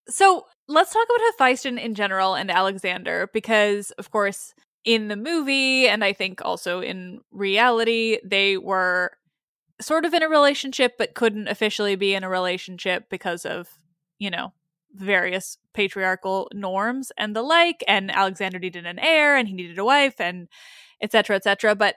[0.08, 5.86] So let's talk about Hephaestion in general and Alexander, because of course, in the movie,
[5.88, 9.12] and I think also in reality, they were
[9.80, 13.68] sort of in a relationship, but couldn't officially be in a relationship because of,
[14.18, 14.52] you know,
[14.94, 17.84] various patriarchal norms and the like.
[17.86, 20.48] And Alexander needed an heir and he needed a wife and
[21.00, 21.36] etc.
[21.36, 21.74] etc.
[21.74, 21.96] But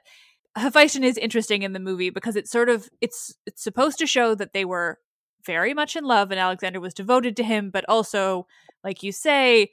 [0.56, 4.36] Hephaestion is interesting in the movie because it's sort of it's it's supposed to show
[4.36, 5.00] that they were
[5.46, 8.48] very much in love and Alexander was devoted to him, but also,
[8.84, 9.72] like you say,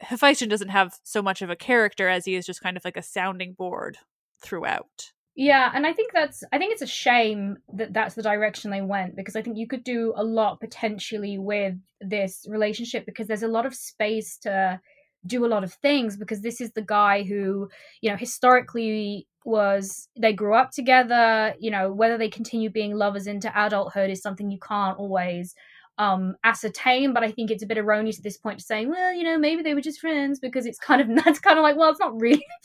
[0.00, 2.96] Hephaestion doesn't have so much of a character as he is just kind of like
[2.96, 3.98] a sounding board
[4.42, 5.12] throughout.
[5.36, 8.82] Yeah, and I think that's I think it's a shame that that's the direction they
[8.82, 13.42] went because I think you could do a lot potentially with this relationship because there's
[13.42, 14.80] a lot of space to
[15.26, 17.68] do a lot of things because this is the guy who,
[18.00, 23.26] you know, historically was they grew up together, you know, whether they continue being lovers
[23.26, 25.54] into adulthood is something you can't always
[26.00, 29.12] um ascertain but i think it's a bit erroneous at this point to saying well
[29.12, 31.76] you know maybe they were just friends because it's kind of that's kind of like
[31.76, 32.44] well it's not really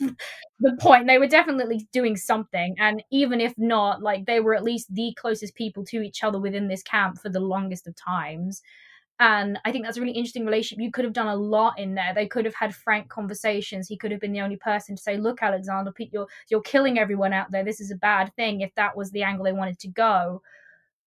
[0.60, 1.06] the point.
[1.06, 2.74] They were definitely doing something.
[2.78, 6.38] And even if not like they were at least the closest people to each other
[6.38, 8.62] within this camp for the longest of times.
[9.18, 10.82] And i think that's a really interesting relationship.
[10.82, 12.12] You could have done a lot in there.
[12.14, 13.88] They could have had frank conversations.
[13.88, 17.32] He could have been the only person to say look alexander you're you're killing everyone
[17.32, 17.64] out there.
[17.64, 18.60] This is a bad thing.
[18.60, 20.42] If that was the angle they wanted to go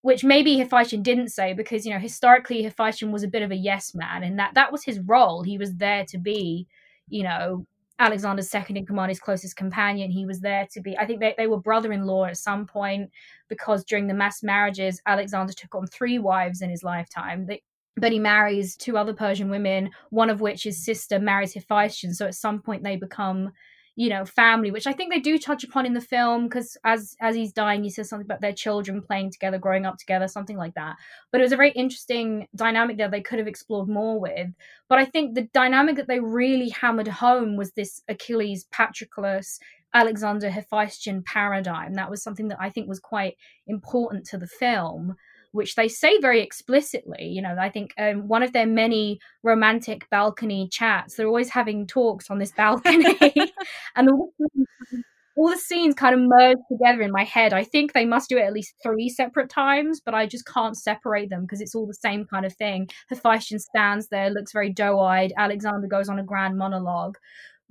[0.01, 3.55] which maybe Hephaestion didn't say because you know historically Hephaestion was a bit of a
[3.55, 5.43] yes man and that that was his role.
[5.43, 6.67] He was there to be,
[7.07, 7.65] you know,
[7.99, 10.09] Alexander's second in command, his closest companion.
[10.09, 10.97] He was there to be.
[10.97, 13.11] I think they, they were brother in law at some point
[13.49, 17.45] because during the mass marriages, Alexander took on three wives in his lifetime.
[17.45, 17.61] They,
[17.97, 22.13] but he marries two other Persian women, one of which his sister marries Hephaestion.
[22.13, 23.51] So at some point they become
[23.99, 27.17] you know family which i think they do touch upon in the film because as
[27.19, 30.55] as he's dying he says something about their children playing together growing up together something
[30.55, 30.95] like that.
[31.31, 34.47] But it was a very interesting dynamic that they could have explored more with.
[34.87, 39.59] But i think the dynamic that they really hammered home was this achilles patroclus
[39.93, 41.95] alexander hephaestion paradigm.
[41.95, 43.35] That was something that i think was quite
[43.67, 45.17] important to the film
[45.51, 47.25] which they say very explicitly.
[47.25, 51.87] You know, I think um, one of their many romantic balcony chats, they're always having
[51.87, 53.15] talks on this balcony,
[53.95, 54.65] and all the,
[55.39, 57.53] all the scenes kind of merge together in my head.
[57.53, 60.75] I think they must do it at least three separate times, but I just can't
[60.75, 62.89] separate them because it's all the same kind of thing.
[63.07, 65.31] Hephaestion stands there, looks very doe-eyed.
[65.37, 67.17] Alexander goes on a grand monologue.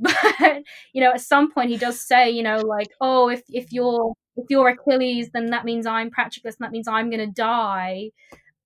[0.40, 3.72] But you know, at some point he does say, you know, like, oh, if if
[3.72, 7.32] you're if you're Achilles, then that means I'm Patroclus, and that means I'm going to
[7.32, 8.10] die.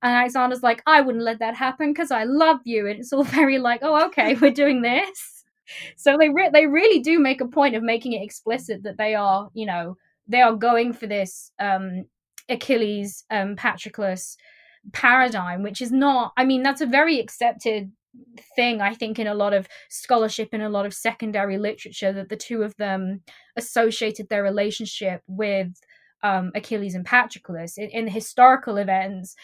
[0.03, 2.87] And Alexander's like, I wouldn't let that happen because I love you.
[2.89, 5.45] And it's all very like, oh, okay, we're doing this.
[5.97, 9.15] So they re- they really do make a point of making it explicit that they
[9.15, 9.97] are, you know,
[10.29, 12.05] they are going for this um,
[12.49, 14.37] Achilles um, Patroclus
[14.93, 16.33] paradigm, which is not.
[16.37, 17.91] I mean, that's a very accepted
[18.55, 22.29] thing i think in a lot of scholarship and a lot of secondary literature that
[22.29, 23.21] the two of them
[23.57, 25.69] associated their relationship with
[26.23, 29.35] um, achilles and patroclus in, in the historical events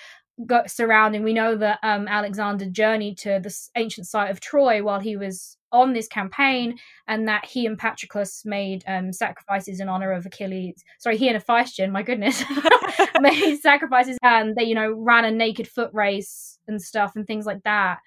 [0.67, 5.17] surrounding we know that um, alexander journeyed to the ancient site of troy while he
[5.17, 10.27] was on this campaign and that he and Patroclus made um, sacrifices in honor of
[10.27, 10.83] Achilles.
[10.99, 12.43] Sorry, he and Hephaestion, my goodness,
[13.21, 17.47] made sacrifices and they, you know, ran a naked foot race and stuff and things
[17.47, 17.99] like that.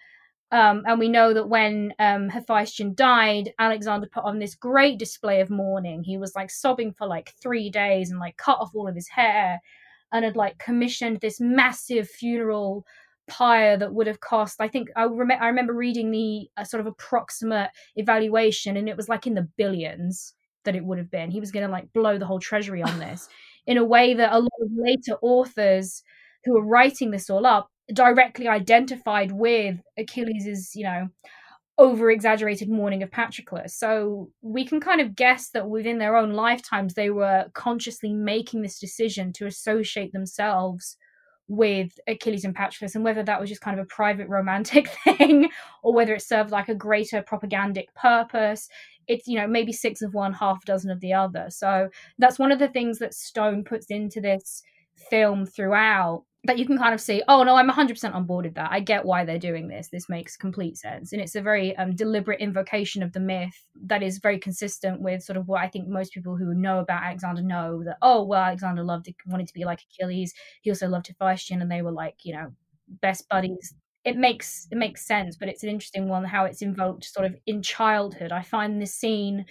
[0.51, 5.39] Um, and we know that when um, Hephaestion died, Alexander put on this great display
[5.39, 6.03] of mourning.
[6.03, 9.07] He was like sobbing for like three days and like cut off all of his
[9.07, 9.61] hair
[10.11, 12.85] and had like commissioned this massive funeral
[13.27, 16.81] pyre that would have cost i think i, rem- I remember reading the uh, sort
[16.81, 20.33] of approximate evaluation and it was like in the billions
[20.65, 22.99] that it would have been he was going to like blow the whole treasury on
[22.99, 23.29] this
[23.67, 26.03] in a way that a lot of later authors
[26.43, 31.09] who were writing this all up directly identified with achilles's you know
[31.81, 33.71] over exaggerated mourning of Patroclus.
[33.71, 38.61] So we can kind of guess that within their own lifetimes, they were consciously making
[38.61, 40.95] this decision to associate themselves
[41.47, 45.49] with Achilles and Patroclus, and whether that was just kind of a private romantic thing
[45.83, 48.69] or whether it served like a greater propagandic purpose.
[49.07, 51.47] It's, you know, maybe six of one, half a dozen of the other.
[51.49, 54.61] So that's one of the things that Stone puts into this
[55.09, 58.55] film throughout that you can kind of see, oh no, I'm 100% on board with
[58.55, 58.71] that.
[58.71, 59.89] I get why they're doing this.
[59.89, 61.13] This makes complete sense.
[61.13, 63.53] And it's a very um, deliberate invocation of the myth
[63.85, 67.03] that is very consistent with sort of what I think most people who know about
[67.03, 70.33] Alexander know that, oh, well, Alexander loved, wanted to be like Achilles.
[70.61, 72.51] He also loved Hephaestion and they were like, you know,
[73.01, 73.75] best buddies.
[74.03, 77.35] It makes it makes sense, but it's an interesting one how it's invoked sort of
[77.45, 78.31] in childhood.
[78.31, 79.45] I find this scene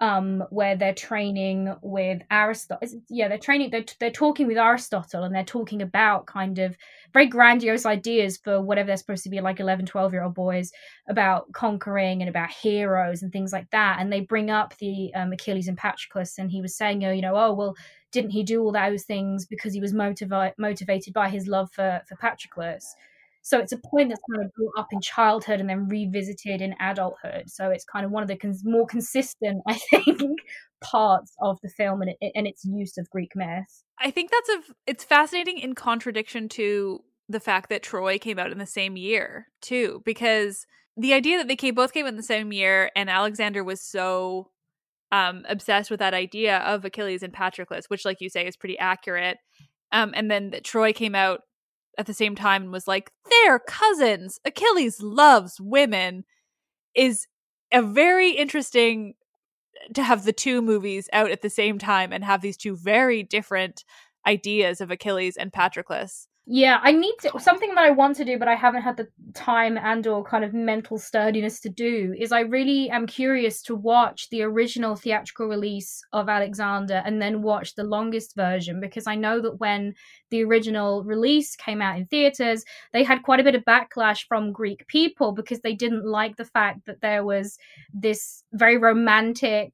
[0.00, 2.86] um, where they're training with Aristotle.
[3.08, 3.70] Yeah, they're training.
[3.70, 6.76] They're they're talking with Aristotle, and they're talking about kind of
[7.14, 10.70] very grandiose ideas for whatever they're supposed to be like 11, 12 year old boys
[11.08, 13.96] about conquering and about heroes and things like that.
[13.98, 17.22] And they bring up the um, Achilles and Patroclus, and he was saying, oh, you
[17.22, 17.74] know, oh well,
[18.12, 22.02] didn't he do all those things because he was motivated motivated by his love for
[22.06, 22.84] for Patroclus?
[23.46, 26.74] So it's a point that's kind of brought up in childhood and then revisited in
[26.80, 27.44] adulthood.
[27.46, 30.40] So it's kind of one of the cons- more consistent, I think,
[30.82, 33.84] parts of the film and, it, and its use of Greek myth.
[34.00, 38.50] I think that's a it's fascinating in contradiction to the fact that Troy came out
[38.50, 40.66] in the same year too, because
[40.96, 43.80] the idea that they came both came out in the same year and Alexander was
[43.80, 44.50] so
[45.12, 48.76] um obsessed with that idea of Achilles and Patroclus, which like you say is pretty
[48.76, 49.36] accurate.
[49.92, 51.42] Um and then that Troy came out
[51.98, 54.38] at the same time and was like, they're cousins.
[54.44, 56.24] Achilles loves women
[56.94, 57.26] is
[57.72, 59.14] a very interesting
[59.76, 62.76] uh, to have the two movies out at the same time and have these two
[62.76, 63.84] very different
[64.26, 66.28] ideas of Achilles and Patroclus.
[66.48, 69.08] Yeah, I need to something that I want to do, but I haven't had the
[69.34, 73.74] time and or kind of mental sturdiness to do is I really am curious to
[73.74, 79.16] watch the original theatrical release of Alexander and then watch the longest version because I
[79.16, 79.92] know that when
[80.30, 84.52] the original release came out in theaters, they had quite a bit of backlash from
[84.52, 87.58] Greek people because they didn't like the fact that there was
[87.92, 89.72] this very romantic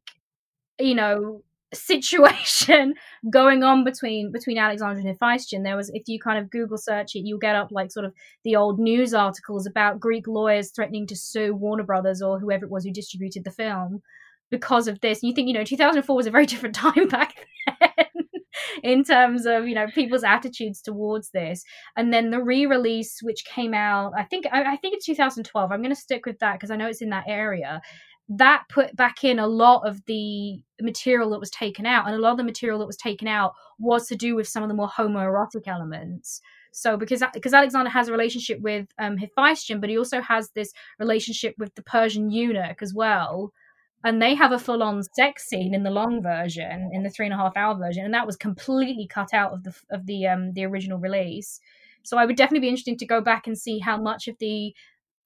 [0.78, 1.42] you know
[1.74, 2.94] situation
[3.30, 5.62] going on between between Alexander and Hephaestion.
[5.62, 8.14] There was, if you kind of Google search it, you'll get up like sort of
[8.44, 12.70] the old news articles about Greek lawyers threatening to sue Warner Brothers or whoever it
[12.70, 14.02] was who distributed the film
[14.50, 15.22] because of this.
[15.22, 17.34] You think, you know, 2004 was a very different time back
[17.80, 18.06] then.
[18.82, 21.64] in terms of you know people's attitudes towards this
[21.96, 25.82] and then the re-release which came out i think i, I think it's 2012 i'm
[25.82, 27.80] going to stick with that because i know it's in that area
[28.38, 32.18] that put back in a lot of the material that was taken out and a
[32.18, 34.74] lot of the material that was taken out was to do with some of the
[34.74, 36.40] more homoerotic elements.
[36.72, 40.72] So because because alexander has a relationship with um, hephaestion but he also has this
[40.98, 43.52] relationship with the persian eunuch as well
[44.04, 47.34] and they have a full-on sex scene in the long version in the three and
[47.34, 50.52] a half hour version and that was completely cut out of the of the um
[50.54, 51.60] the original release.
[52.04, 54.74] So I would definitely be interesting to go back and see how much of the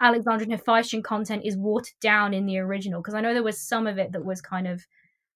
[0.00, 3.60] Alexander and Hephaestion content is watered down in the original because I know there was
[3.60, 4.86] some of it that was kind of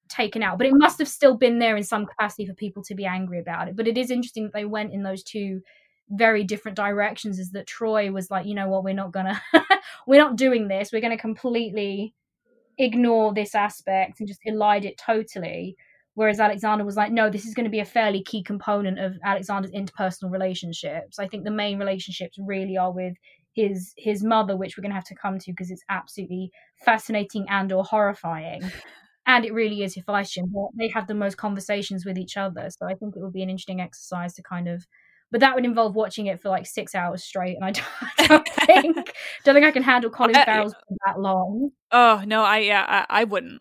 [0.08, 2.94] taken out, but it must have still been there in some capacity for people to
[2.94, 3.76] be angry about it.
[3.76, 5.62] But it is interesting that they went in those two
[6.10, 7.38] very different directions.
[7.38, 9.40] Is that Troy was like, you know what, we're not gonna,
[10.06, 10.90] we're not doing this.
[10.92, 12.14] We're gonna completely
[12.76, 15.76] ignore this aspect and just elide it totally.
[16.14, 19.16] Whereas Alexander was like, no, this is going to be a fairly key component of
[19.24, 21.18] Alexander's interpersonal relationships.
[21.18, 23.14] I think the main relationships really are with
[23.68, 26.50] his his mother, which we're going to have to come to because it's absolutely
[26.84, 28.62] fascinating and or horrifying.
[29.26, 30.52] And it really is Hephaestion.
[30.76, 33.50] They have the most conversations with each other, so I think it would be an
[33.50, 34.86] interesting exercise to kind of.
[35.30, 37.70] But that would involve watching it for like six hours straight, and I
[38.18, 40.74] don't, don't think don't think I can handle Colin uh, Farrell's
[41.06, 41.70] that long.
[41.92, 43.60] Oh no, I yeah, I, I wouldn't.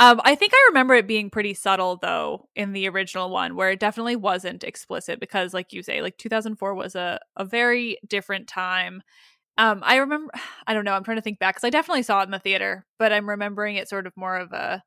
[0.00, 3.70] Um, I think I remember it being pretty subtle though in the original one, where
[3.70, 8.48] it definitely wasn't explicit because, like you say, like 2004 was a a very different
[8.48, 9.02] time,
[9.58, 10.32] Um, I remember,
[10.68, 12.40] I don't know, I'm trying to think back because I definitely saw it in the
[12.40, 14.82] theater, but I'm remembering it sort of more of a,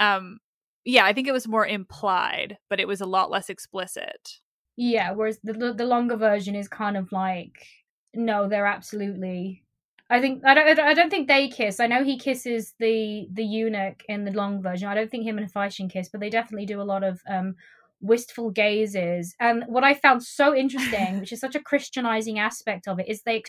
[0.00, 0.40] um,
[0.84, 4.40] yeah, I think it was more implied, but it was a lot less explicit.
[4.76, 7.66] Yeah, whereas the the longer version is kind of like,
[8.14, 9.63] no, they're absolutely.
[10.10, 10.78] I think I don't.
[10.78, 11.80] I don't think they kiss.
[11.80, 14.88] I know he kisses the the eunuch in the long version.
[14.88, 17.54] I don't think him and Hephæstion kiss, but they definitely do a lot of um,
[18.00, 19.34] wistful gazes.
[19.40, 23.22] And what I found so interesting, which is such a Christianizing aspect of it, is
[23.22, 23.42] they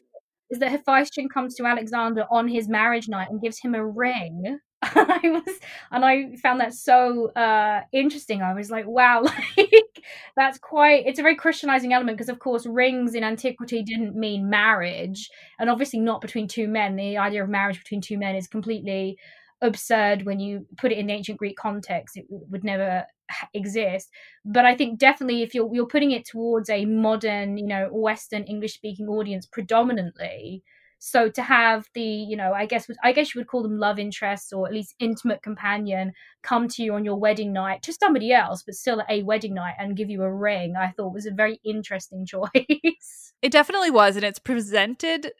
[0.50, 4.60] is that Hephæstion comes to Alexander on his marriage night and gives him a ring.
[4.84, 5.60] I was,
[5.92, 8.42] and I found that so uh, interesting.
[8.42, 9.22] I was like, wow,
[9.58, 10.04] like
[10.36, 11.08] that's quite.
[11.08, 15.30] It's a very Christianizing element because, of course, rings in antiquity didn't mean marriage,
[15.60, 16.96] and obviously not between two men.
[16.96, 19.18] The idea of marriage between two men is completely
[19.62, 22.18] absurd when you put it in the ancient Greek context.
[22.18, 23.06] It would never
[23.54, 24.10] exist.
[24.44, 28.44] But I think definitely if you're you're putting it towards a modern, you know, Western
[28.44, 30.64] English speaking audience predominantly.
[30.98, 34.00] So to have the, you know, I guess I guess you would call them love
[34.00, 38.32] interests or at least intimate companion come to you on your wedding night to somebody
[38.32, 41.32] else, but still a wedding night and give you a ring, I thought was a
[41.32, 43.34] very interesting choice.
[43.42, 45.32] It definitely was, and it's presented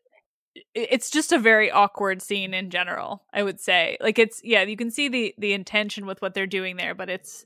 [0.74, 4.78] it's just a very awkward scene in general i would say like it's yeah you
[4.78, 7.46] can see the the intention with what they're doing there but it's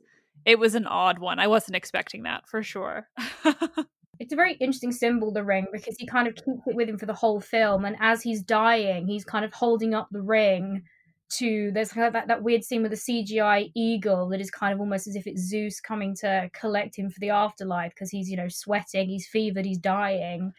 [0.49, 3.07] it was an odd one i wasn't expecting that for sure.
[4.19, 6.97] It's a very interesting symbol the ring because he kind of keeps it with him
[6.97, 10.83] for the whole film and as he's dying he's kind of holding up the ring
[11.37, 14.73] to there's kind of that, that weird scene with the cgi eagle that is kind
[14.73, 18.29] of almost as if it's zeus coming to collect him for the afterlife because he's
[18.29, 20.51] you know sweating he's fevered he's dying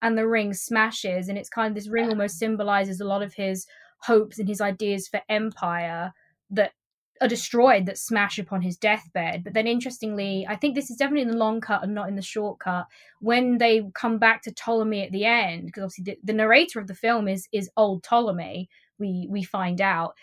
[0.00, 3.34] and the ring smashes and it's kind of this ring almost symbolizes a lot of
[3.34, 3.66] his
[4.02, 6.12] hopes and his ideas for empire
[6.50, 6.72] that
[7.20, 9.44] are destroyed that smash upon his deathbed.
[9.44, 12.16] But then interestingly i think this is definitely in the long cut and not in
[12.16, 12.86] the short cut
[13.20, 16.86] when they come back to ptolemy at the end because obviously the, the narrator of
[16.86, 20.14] the film is is old ptolemy we we find out.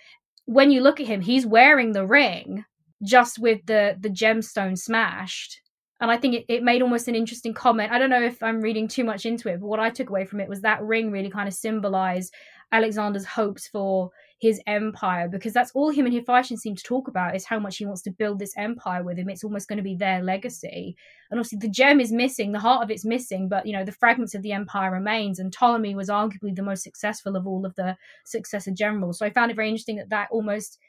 [0.46, 2.66] When you look at him he's wearing the ring
[3.04, 5.62] just with the the gemstone smashed.
[6.02, 7.92] And I think it, it made almost an interesting comment.
[7.92, 10.26] I don't know if I'm reading too much into it, but what I took away
[10.26, 12.34] from it was that ring really kind of symbolized
[12.72, 17.36] Alexander's hopes for his empire because that's all him and Hephæstion seem to talk about
[17.36, 19.30] is how much he wants to build this empire with him.
[19.30, 20.96] It's almost going to be their legacy.
[21.32, 23.94] And obviously the gem is missing, the heart of it's missing, but you know, the
[23.94, 27.76] fragments of the empire remains and Ptolemy was arguably the most successful of all of
[27.76, 29.20] the successor generals.
[29.20, 30.80] So I found it very interesting that that almost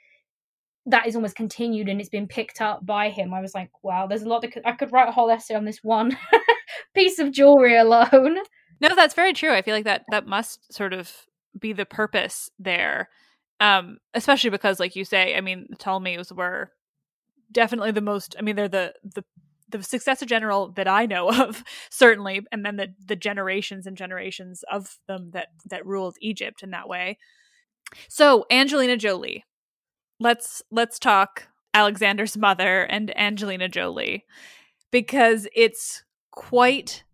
[0.86, 3.34] that is almost continued and it's been picked up by him.
[3.34, 5.54] I was like, wow, there's a lot that could, I could write a whole essay
[5.54, 6.16] on this one
[6.94, 8.38] piece of jewelry alone.
[8.80, 9.52] No, that's very true.
[9.52, 11.12] I feel like that that must sort of
[11.58, 13.08] be the purpose there.
[13.58, 16.72] Um, especially because like you say, I mean, the Ptolemies were
[17.50, 19.24] definitely the most I mean, they're the the
[19.68, 24.64] the successor general that I know of, certainly, and then the the generations and generations
[24.70, 27.18] of them that that ruled Egypt in that way.
[28.08, 29.44] So, Angelina Jolie,
[30.18, 34.24] let's let's talk Alexander's mother and Angelina Jolie
[34.90, 37.04] because it's quite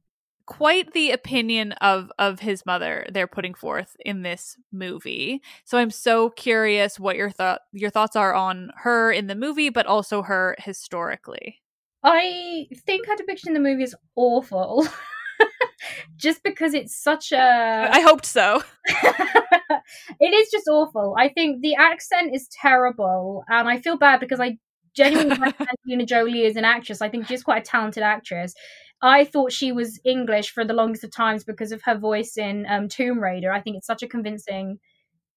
[0.46, 5.42] quite the opinion of of his mother they're putting forth in this movie.
[5.64, 9.70] So I'm so curious what your thought your thoughts are on her in the movie
[9.70, 11.60] but also her historically.
[12.04, 14.86] I think her depiction in the movie is awful.
[16.16, 18.62] just because it's such a I hoped so.
[18.86, 21.14] it is just awful.
[21.18, 24.58] I think the accent is terrible and I feel bad because I
[24.94, 27.02] genuinely Angelina Jolie as an actress.
[27.02, 28.54] I think she's quite a talented actress.
[29.02, 32.66] I thought she was English for the longest of times because of her voice in
[32.68, 33.52] um, Tomb Raider.
[33.52, 34.78] I think it's such a convincing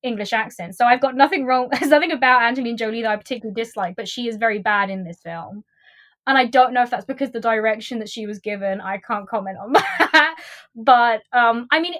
[0.03, 0.75] English accent.
[0.75, 1.69] So I've got nothing wrong.
[1.71, 5.03] There's nothing about Angelina Jolie that I particularly dislike, but she is very bad in
[5.03, 5.63] this film
[6.27, 8.81] and I don't know if that's because the direction that she was given.
[8.81, 10.35] I can't comment on that.
[10.75, 11.93] but um, I mean,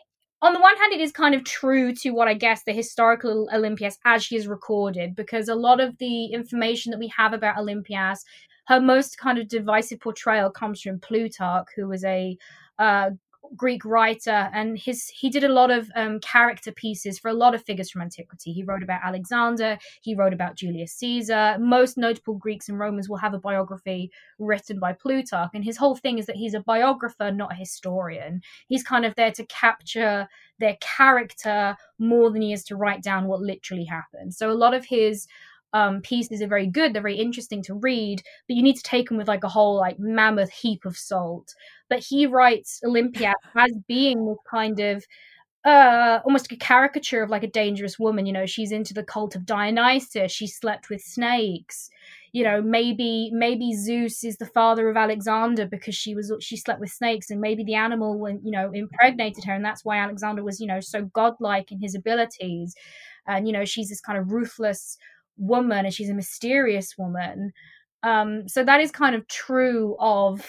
[0.46, 3.50] on the one hand, it is kind of true to what I guess the historical
[3.52, 7.58] Olympias as she is recorded, because a lot of the information that we have about
[7.58, 8.24] Olympias,
[8.68, 12.38] her most kind of divisive portrayal comes from Plutarch, who was a
[12.78, 13.10] uh,
[13.56, 17.56] Greek writer, and his he did a lot of um, character pieces for a lot
[17.56, 18.52] of figures from antiquity.
[18.52, 21.58] He wrote about Alexander, he wrote about Julius Caesar.
[21.60, 25.96] Most notable Greeks and Romans will have a biography written by Plutarch, and his whole
[25.96, 28.42] thing is that he's a biographer, not a historian.
[28.68, 30.28] He's kind of there to capture
[30.60, 34.34] their character more than he is to write down what literally happened.
[34.34, 35.28] So a lot of his
[35.76, 36.94] um, pieces are very good.
[36.94, 39.76] They're very interesting to read, but you need to take them with like a whole
[39.76, 41.54] like mammoth heap of salt.
[41.90, 45.04] But he writes Olympia as being this kind of
[45.66, 48.26] uh, almost a caricature of like a dangerous woman.
[48.26, 50.32] You know, she's into the cult of Dionysus.
[50.32, 51.90] She slept with snakes.
[52.32, 56.80] You know, maybe maybe Zeus is the father of Alexander because she was she slept
[56.80, 60.42] with snakes, and maybe the animal when you know impregnated her, and that's why Alexander
[60.42, 62.76] was you know so godlike in his abilities.
[63.28, 64.98] And you know, she's this kind of ruthless
[65.38, 67.52] woman, and she's a mysterious woman.
[68.04, 70.48] Um, so that is kind of true of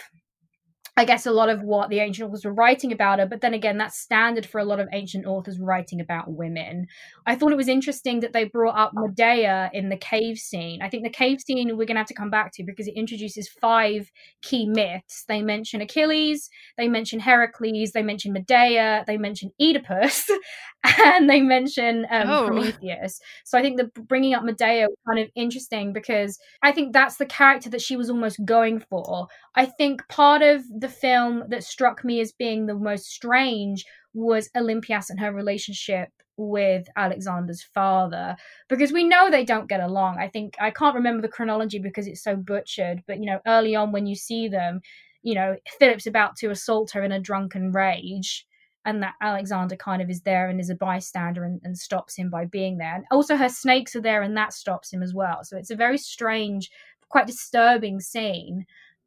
[0.99, 3.53] I guess a lot of what the ancient authors were writing about her, but then
[3.53, 6.87] again, that's standard for a lot of ancient authors writing about women.
[7.27, 10.81] I thought it was interesting that they brought up Medea in the cave scene.
[10.81, 12.95] I think the cave scene we're going to have to come back to because it
[12.97, 14.11] introduces five
[14.41, 15.25] key myths.
[15.29, 20.31] They mention Achilles, they mention Heracles, they mention Medea, they mention Oedipus,
[21.05, 22.47] and they mention um, oh.
[22.47, 23.21] Prometheus.
[23.45, 27.17] So I think the bringing up Medea was kind of interesting because I think that's
[27.17, 29.27] the character that she was almost going for.
[29.55, 33.85] I think part of the film that struck me as being the most strange
[34.15, 36.09] was Olympias and her relationship
[36.39, 38.37] with Alexander's father
[38.69, 40.19] because we know they don't get along.
[40.19, 43.75] I think I can't remember the chronology because it's so butchered, but you know, early
[43.75, 44.81] on when you see them,
[45.23, 48.47] you know, Philip's about to assault her in a drunken rage
[48.87, 52.31] and that Alexander kind of is there and is a bystander and, and, stops him
[52.31, 52.95] by being there.
[52.95, 55.43] And also her snakes are there and that stops him as well.
[55.43, 56.71] So it's a very strange,
[57.09, 58.65] quite disturbing scene.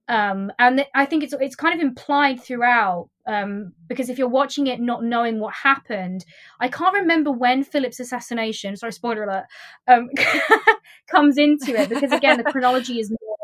[0.09, 4.65] Um, and I think it's it's kind of implied throughout um, because if you're watching
[4.65, 6.25] it not knowing what happened,
[6.59, 8.75] I can't remember when Philip's assassination.
[8.75, 9.45] Sorry, spoiler alert.
[9.87, 10.09] Um,
[11.07, 13.37] comes into it because again the chronology is more,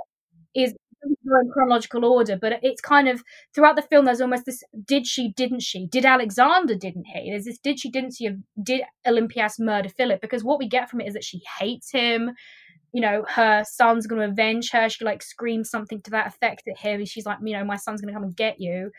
[0.56, 0.74] is
[1.06, 4.06] in chronological order, but it's kind of throughout the film.
[4.06, 5.88] There's almost this: did she, didn't she?
[5.88, 7.32] Did Alexander, didn't he?
[7.32, 8.30] There's this: did she, didn't she?
[8.62, 10.22] Did Olympias murder Philip?
[10.22, 12.32] Because what we get from it is that she hates him
[12.96, 14.88] you know, her son's going to avenge her.
[14.88, 17.02] She like screams something to that effect at him.
[17.02, 18.90] And she's like, you know, my son's going to come and get you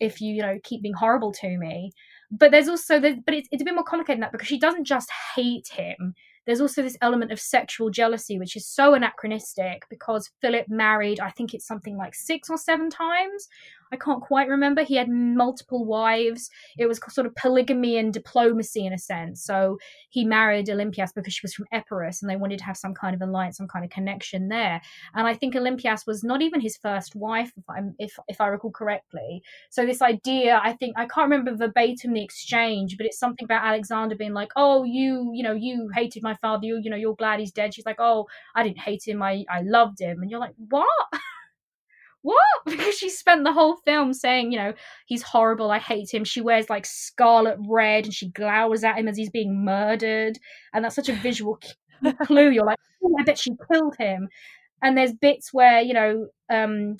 [0.00, 1.92] if you, you know, keep being horrible to me.
[2.32, 4.58] But there's also, the, but it's, it's a bit more complicated than that because she
[4.58, 6.14] doesn't just hate him
[6.46, 11.30] there's also this element of sexual jealousy, which is so anachronistic because Philip married, I
[11.30, 13.48] think it's something like six or seven times.
[13.92, 14.82] I can't quite remember.
[14.82, 16.50] He had multiple wives.
[16.78, 19.44] It was sort of polygamy and diplomacy in a sense.
[19.44, 19.78] So
[20.10, 23.14] he married Olympias because she was from Epirus and they wanted to have some kind
[23.14, 24.80] of alliance, some kind of connection there.
[25.14, 28.48] And I think Olympias was not even his first wife, if, i if, if I
[28.48, 29.42] recall correctly.
[29.70, 33.64] So this idea, I think, I can't remember verbatim the exchange, but it's something about
[33.64, 37.14] Alexander being like, oh, you, you know, you hated my father, you, you know, you're
[37.14, 37.74] glad he's dead.
[37.74, 39.22] She's like, oh, I didn't hate him.
[39.22, 40.22] I, I loved him.
[40.22, 40.86] And you're like, what?
[42.22, 42.38] what?
[42.66, 44.72] Because she spent the whole film saying, you know,
[45.06, 46.24] he's horrible, I hate him.
[46.24, 50.38] She wears like scarlet red and she glowers at him as he's being murdered.
[50.74, 51.60] And that's such a visual
[52.24, 52.50] clue.
[52.50, 54.28] You're like, oh, I bet she killed him.
[54.82, 56.96] And there's bits where, you know, um,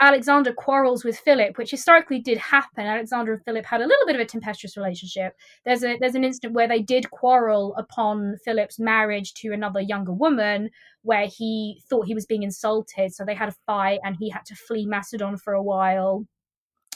[0.00, 2.86] Alexander quarrels with Philip, which historically did happen.
[2.86, 5.34] Alexander and Philip had a little bit of a tempestuous relationship.
[5.64, 10.12] There's a there's an instant where they did quarrel upon Philip's marriage to another younger
[10.12, 10.70] woman,
[11.02, 14.44] where he thought he was being insulted, so they had a fight, and he had
[14.46, 16.26] to flee Macedon for a while.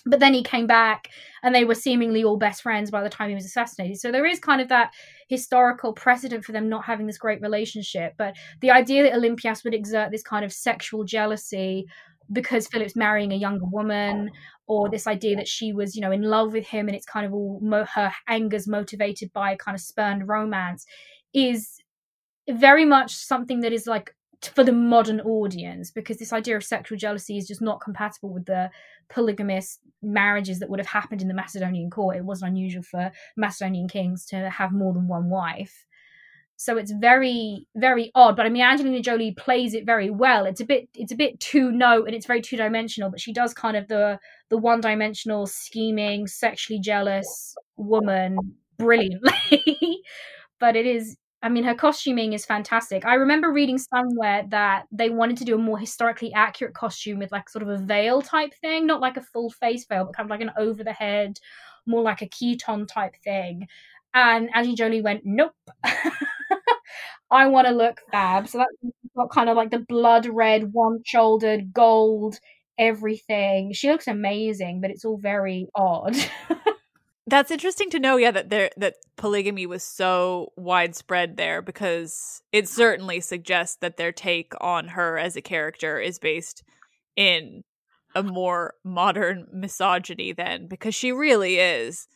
[0.07, 1.09] But then he came back,
[1.43, 4.01] and they were seemingly all best friends by the time he was assassinated.
[4.01, 4.93] So there is kind of that
[5.29, 8.13] historical precedent for them not having this great relationship.
[8.19, 11.87] But the idea that Olympias would exert this kind of sexual jealousy
[12.33, 14.31] because Philip's marrying a younger woman,
[14.67, 17.27] or this idea that she was, you know, in love with him, and it's kind
[17.27, 20.87] of all mo- her anger's motivated by kind of spurned romance,
[21.33, 21.81] is
[22.49, 26.99] very much something that is like for the modern audience because this idea of sexual
[26.99, 28.71] jealousy is just not compatible with the
[29.09, 32.17] polygamous marriages that would have happened in the Macedonian court.
[32.17, 35.87] It wasn't unusual for Macedonian kings to have more than one wife
[36.57, 40.61] so it's very very odd but i mean angelina jolie plays it very well it's
[40.61, 43.53] a bit it's a bit too no and it's very two dimensional but she does
[43.53, 44.19] kind of the
[44.51, 48.37] the one dimensional scheming sexually jealous woman
[48.79, 50.03] brilliantly
[50.61, 53.05] but it is I mean, her costuming is fantastic.
[53.05, 57.33] I remember reading somewhere that they wanted to do a more historically accurate costume with
[57.33, 60.27] like sort of a veil type thing, not like a full face veil, but kind
[60.27, 61.39] of like an over the head,
[61.85, 63.69] more like a Khiton type thing.
[64.15, 65.53] And Angelina Jolie went, nope.
[67.31, 68.49] I want to look fab.
[68.49, 72.39] So that's got kind of like the blood red, one shouldered, gold,
[72.79, 73.73] everything.
[73.73, 76.17] She looks amazing, but it's all very odd.
[77.27, 82.69] That's interesting to know, yeah, that there that polygamy was so widespread there because it
[82.69, 86.63] certainly suggests that their take on her as a character is based
[87.17, 87.65] in
[88.15, 92.07] a more modern misogyny then because she really is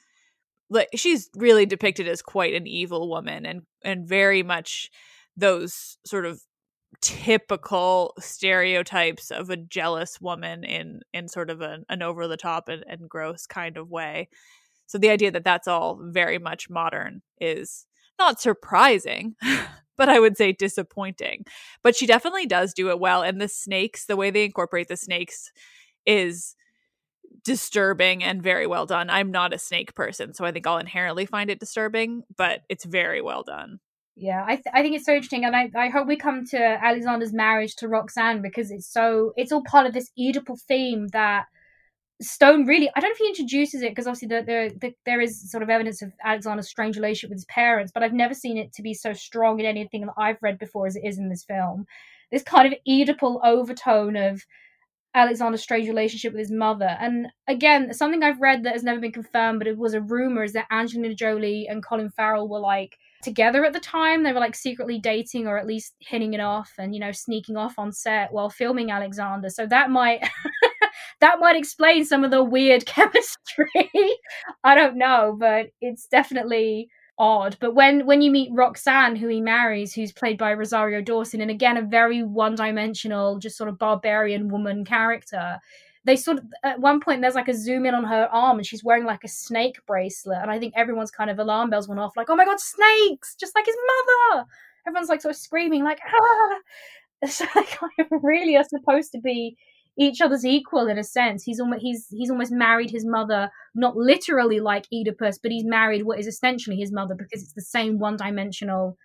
[0.70, 4.90] like she's really depicted as quite an evil woman and and very much
[5.36, 6.40] those sort of
[7.00, 12.68] typical stereotypes of a jealous woman in in sort of an, an over the top
[12.68, 14.28] and, and gross kind of way
[14.86, 17.86] So the idea that that's all very much modern is
[18.18, 19.34] not surprising,
[19.98, 21.44] but I would say disappointing.
[21.82, 23.22] But she definitely does do it well.
[23.22, 25.52] And the snakes, the way they incorporate the snakes
[26.06, 26.56] is
[27.44, 29.10] disturbing and very well done.
[29.10, 32.84] I'm not a snake person, so I think I'll inherently find it disturbing, but it's
[32.84, 33.80] very well done.
[34.20, 36.58] Yeah, I, th- I think it's so interesting, and I, I hope we come to
[36.58, 41.46] Alexander's marriage to Roxanne because it's so it's all part of this Oedipal theme that
[42.20, 45.20] Stone really I don't know if he introduces it because obviously the, the, the, there
[45.20, 48.56] is sort of evidence of Alexander's strange relationship with his parents, but I've never seen
[48.58, 51.28] it to be so strong in anything that I've read before as it is in
[51.28, 51.86] this film.
[52.32, 54.42] This kind of Oedipal overtone of
[55.18, 56.96] Alexander's strange relationship with his mother.
[57.00, 60.44] And again, something I've read that has never been confirmed, but it was a rumor,
[60.44, 64.22] is that Angelina Jolie and Colin Farrell were like together at the time.
[64.22, 67.56] They were like secretly dating or at least hitting it off and, you know, sneaking
[67.56, 69.50] off on set while filming Alexander.
[69.50, 70.20] So that might
[71.20, 73.90] that might explain some of the weird chemistry.
[74.64, 76.88] I don't know, but it's definitely
[77.18, 77.56] odd.
[77.60, 81.50] But when when you meet Roxanne, who he marries, who's played by Rosario Dawson, and
[81.50, 85.58] again a very one dimensional, just sort of barbarian woman character,
[86.04, 88.66] they sort of at one point there's like a zoom in on her arm and
[88.66, 92.00] she's wearing like a snake bracelet and i think everyone's kind of alarm bells went
[92.00, 93.76] off like oh my god snakes just like his
[94.32, 94.46] mother
[94.86, 96.56] everyone's like sort of screaming like ah
[97.28, 97.44] so
[98.22, 99.56] really are supposed to be
[99.98, 101.42] each other's equal in a sense.
[101.42, 106.04] He's almost he's he's almost married his mother not literally like oedipus but he's married
[106.04, 108.96] what is essentially his mother because it's the same one dimensional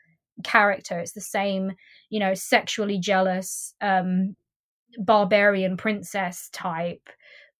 [0.44, 1.00] character.
[1.00, 1.74] It's the same
[2.10, 4.36] you know sexually jealous um
[5.00, 7.10] barbarian princess type.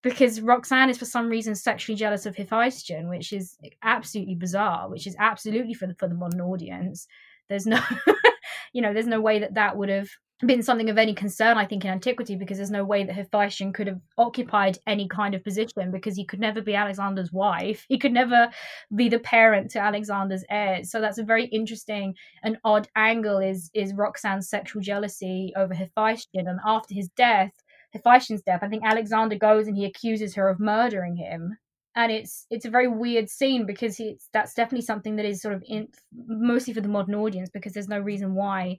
[0.04, 5.08] Because Roxanne is for some reason sexually jealous of Hephaestion, which is absolutely bizarre, which
[5.08, 7.08] is absolutely for the for the modern audience.
[7.48, 7.80] There's no,
[8.74, 10.10] you know, there's no way that that would have
[10.48, 13.74] been something of any concern, I think, in antiquity, because there's no way that Hephaestion
[13.74, 17.86] could have occupied any kind of position because he could never be Alexander's wife.
[17.88, 18.50] He could never
[18.96, 20.92] be the parent to Alexander's heirs.
[20.92, 26.48] So that's a very interesting and odd angle is is Roxanne's sexual jealousy over Hephaestion.
[26.48, 27.52] And after his death,
[27.94, 31.58] Hephaestion's death, I think Alexander goes and he accuses her of murdering him.
[31.96, 35.54] And it's it's a very weird scene because it's that's definitely something that is sort
[35.54, 35.90] of in
[36.28, 38.78] mostly for the modern audience because there's no reason why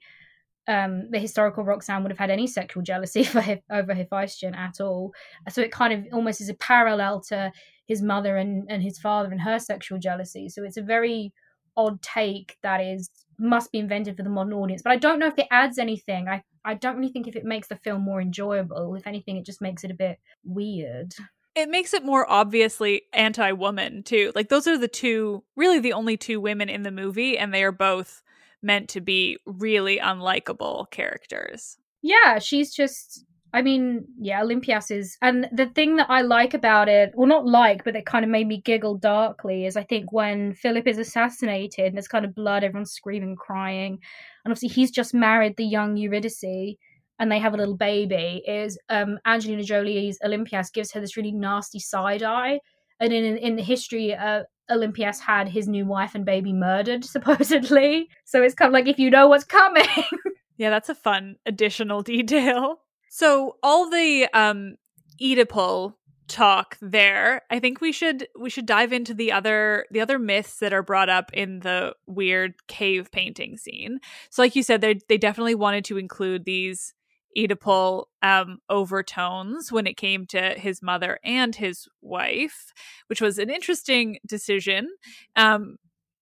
[0.66, 5.12] um, the historical Roxanne would have had any sexual jealousy for over Hephaestion at all.
[5.50, 7.52] So it kind of almost is a parallel to
[7.86, 10.48] his mother and, and his father and her sexual jealousy.
[10.48, 11.32] So it's a very
[11.76, 14.82] odd take that is must be invented for the modern audience.
[14.82, 16.28] But I don't know if it adds anything.
[16.28, 18.94] I, I don't really think if it makes the film more enjoyable.
[18.94, 21.14] If anything, it just makes it a bit weird.
[21.54, 24.32] It makes it more obviously anti woman, too.
[24.34, 27.62] Like, those are the two, really the only two women in the movie, and they
[27.62, 28.23] are both
[28.64, 31.76] meant to be really unlikable characters.
[32.02, 36.88] Yeah, she's just I mean, yeah, Olympias is and the thing that I like about
[36.88, 40.12] it, well not like, but that kind of made me giggle darkly is I think
[40.12, 44.00] when Philip is assassinated and there's kind of blood, everyone's screaming, crying,
[44.44, 46.76] and obviously he's just married the young Eurydice
[47.20, 51.32] and they have a little baby, is um Angelina Jolie's Olympias gives her this really
[51.32, 52.58] nasty side eye.
[52.98, 58.08] And in in the history uh, Olympias had his new wife and baby murdered, supposedly.
[58.24, 59.86] So it's kind of like if you know what's coming.
[60.56, 62.80] yeah, that's a fun additional detail.
[63.10, 64.76] So all the um
[65.22, 65.94] Oedipal
[66.26, 70.58] talk there, I think we should we should dive into the other the other myths
[70.58, 74.00] that are brought up in the weird cave painting scene.
[74.30, 76.94] So like you said, they they definitely wanted to include these
[77.36, 82.72] Oedipal um, overtones when it came to his mother and his wife,
[83.08, 84.88] which was an interesting decision.
[85.36, 85.76] Um,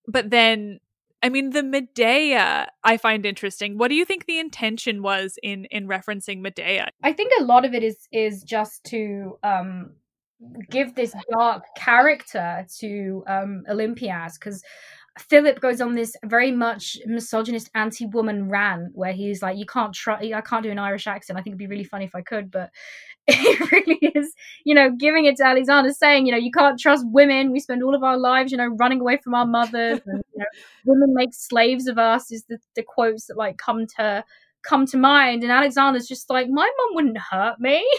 [0.06, 0.80] but then,
[1.22, 3.78] I mean, the Medea I find interesting.
[3.78, 6.88] What do you think the intention was in in referencing Medea?
[7.02, 9.92] I think a lot of it is is just to um,
[10.70, 14.62] give this dark character to um, Olympias because
[15.18, 20.32] Philip goes on this very much misogynist anti-woman rant where he's like, "You can't try.
[20.34, 21.38] I can't do an Irish accent.
[21.38, 22.70] I think it'd be really funny if I could, but
[23.26, 24.34] it really is,
[24.64, 27.52] you know, giving it to Alexander, saying, you know, you can't trust women.
[27.52, 30.38] We spend all of our lives, you know, running away from our mothers, and you
[30.38, 30.46] know,
[30.86, 32.32] women make slaves of us.
[32.32, 34.24] Is the, the quotes that like come to
[34.62, 35.42] come to mind.
[35.42, 37.86] And Alexander's just like, my mom wouldn't hurt me.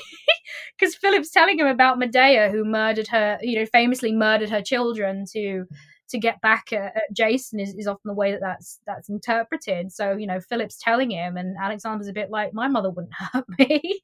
[0.78, 5.26] Because Philip's telling him about Medea, who murdered her, you know, famously murdered her children
[5.32, 5.66] to
[6.14, 9.92] to get back at, at Jason is, is often the way that that's that's interpreted.
[9.92, 13.46] So you know, Philip's telling him, and Alexander's a bit like, "My mother wouldn't hurt
[13.58, 14.02] me."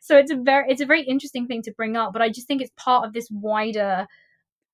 [0.00, 2.48] so it's a very it's a very interesting thing to bring up, but I just
[2.48, 4.06] think it's part of this wider.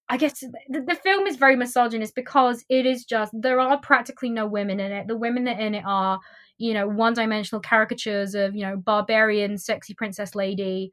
[0.09, 4.31] I guess the, the film is very misogynist because it is just there are practically
[4.31, 5.07] no women in it.
[5.07, 6.19] The women that in it are
[6.57, 10.91] you know one dimensional caricatures of you know barbarian sexy princess lady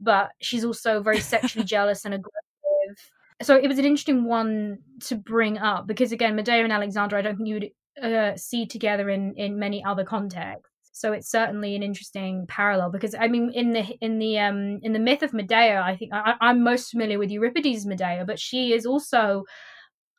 [0.00, 3.10] but she's also very sexually jealous and aggressive
[3.42, 7.22] so it was an interesting one to bring up because again, Medea and Alexander, I
[7.22, 10.68] don't think you would uh, see together in in many other contexts.
[10.92, 14.92] So it's certainly an interesting parallel because I mean, in the in the um in
[14.92, 18.72] the myth of Medea, I think I, I'm most familiar with Euripides' Medea, but she
[18.72, 19.44] is also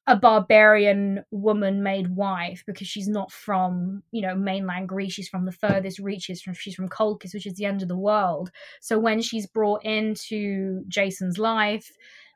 [0.06, 5.46] a barbarian woman made wife because she's not from you know mainland greece she's from
[5.46, 8.52] the furthest reaches from she's from colchis which is the end of the world
[8.82, 11.90] so when she's brought into jason's life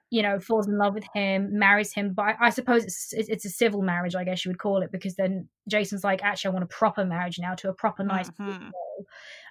[0.10, 3.49] you know falls in love with him marries him but i suppose it's it's a
[3.49, 6.64] civil marriage i guess you would call it because then jason's like actually i want
[6.64, 8.70] a proper marriage now to a proper nice mm-hmm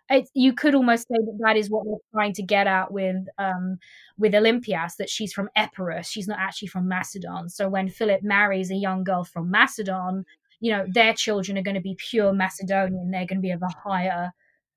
[0.09, 3.27] it, you could almost say that that is what we're trying to get at with
[3.39, 3.79] um,
[4.19, 7.49] with Olympias that she's from Epirus, she's not actually from Macedon.
[7.49, 10.25] So when Philip marries a young girl from Macedon,
[10.61, 13.11] you know their children are going to be pure Macedonian.
[13.11, 14.33] They're going to be of a higher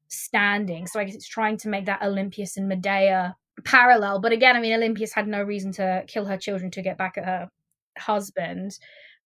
[0.07, 0.87] standing.
[0.87, 4.19] So I guess it's trying to make that Olympias and Medea parallel.
[4.21, 7.17] But again, I mean, Olympias had no reason to kill her children to get back
[7.17, 7.49] at her
[7.97, 8.77] husband.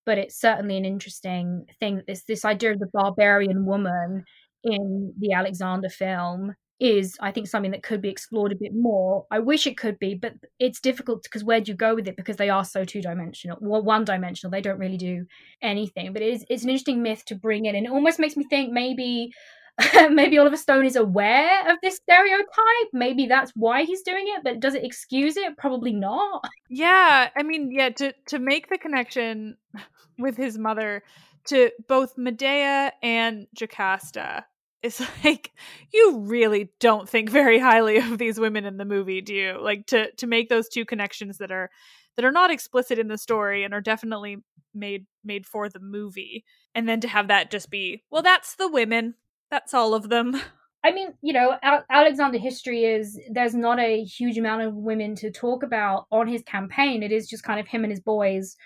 [0.06, 4.26] But it's certainly an interesting thing this this idea of the barbarian woman
[4.64, 9.26] in the Alexander film is I think something that could be explored a bit more.
[9.32, 12.18] I wish it could be, but it's difficult because where do you go with it
[12.18, 14.52] because they are so two dimensional, well, one dimensional.
[14.52, 15.26] They don't really do
[15.62, 16.12] anything.
[16.12, 18.46] But it is it's an interesting myth to bring in, and it almost makes me
[18.50, 19.32] think maybe.
[20.12, 22.90] maybe Oliver Stone is aware of this stereotype.
[22.94, 25.58] Maybe that's why he's doing it, but does it excuse it?
[25.58, 26.48] Probably not.
[26.70, 29.58] Yeah, I mean, yeah, to to make the connection
[30.20, 31.04] with his mother
[31.46, 34.46] to both Medea and Jocasta,
[34.84, 35.52] is like
[35.92, 39.88] you really don't think very highly of these women in the movie do you like
[39.88, 41.72] to to make those two connections that are
[42.16, 44.38] that are not explicit in the story and are definitely
[44.76, 46.44] made made for the movie
[46.76, 49.16] and then to have that just be well that's the women
[49.54, 50.36] that's all of them
[50.86, 51.58] I mean, you know,
[51.90, 56.44] Alexander history is there's not a huge amount of women to talk about on his
[56.44, 57.04] campaign.
[57.04, 58.58] It is just kind of him and his boys,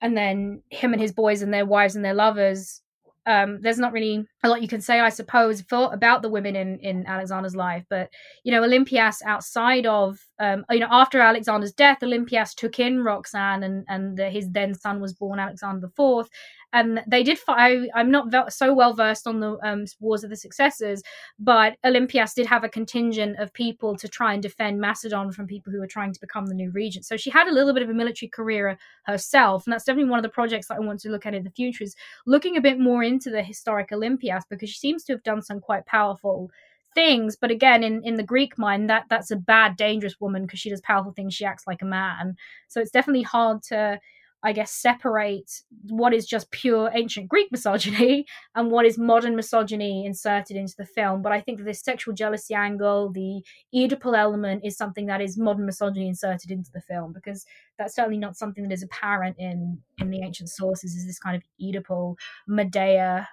[0.00, 2.80] and then him and his boys and their wives and their lovers
[3.28, 6.56] um, there's not really a lot you can say, I suppose, for about the women
[6.56, 7.84] in in Alexander's life.
[7.90, 8.08] But
[8.42, 13.62] you know, Olympias outside of um, you know after Alexander's death, Olympias took in Roxanne,
[13.62, 16.30] and and the, his then son was born Alexander the Fourth,
[16.72, 17.88] and they did fight.
[17.94, 21.02] I'm not so well versed on the um, Wars of the Successors,
[21.38, 25.72] but Olympias did have a contingent of people to try and defend Macedon from people
[25.72, 27.06] who were trying to become the new regent.
[27.06, 30.18] So she had a little bit of a military career herself, and that's definitely one
[30.18, 31.96] of the projects that I want to look at in the future is
[32.26, 35.60] looking a bit more into the historic Olympias because she seems to have done some
[35.60, 36.50] quite powerful
[36.94, 40.58] things but again in in the greek mind that that's a bad dangerous woman because
[40.58, 42.34] she does powerful things she acts like a man
[42.66, 44.00] so it's definitely hard to
[44.42, 48.24] I guess, separate what is just pure ancient Greek misogyny
[48.54, 51.22] and what is modern misogyny inserted into the film.
[51.22, 53.42] But I think that this sexual jealousy angle, the
[53.74, 57.44] Oedipal element, is something that is modern misogyny inserted into the film because
[57.78, 60.94] that's certainly not something that is apparent in in the ancient sources.
[60.94, 62.14] Is this kind of Oedipal
[62.46, 63.28] Medea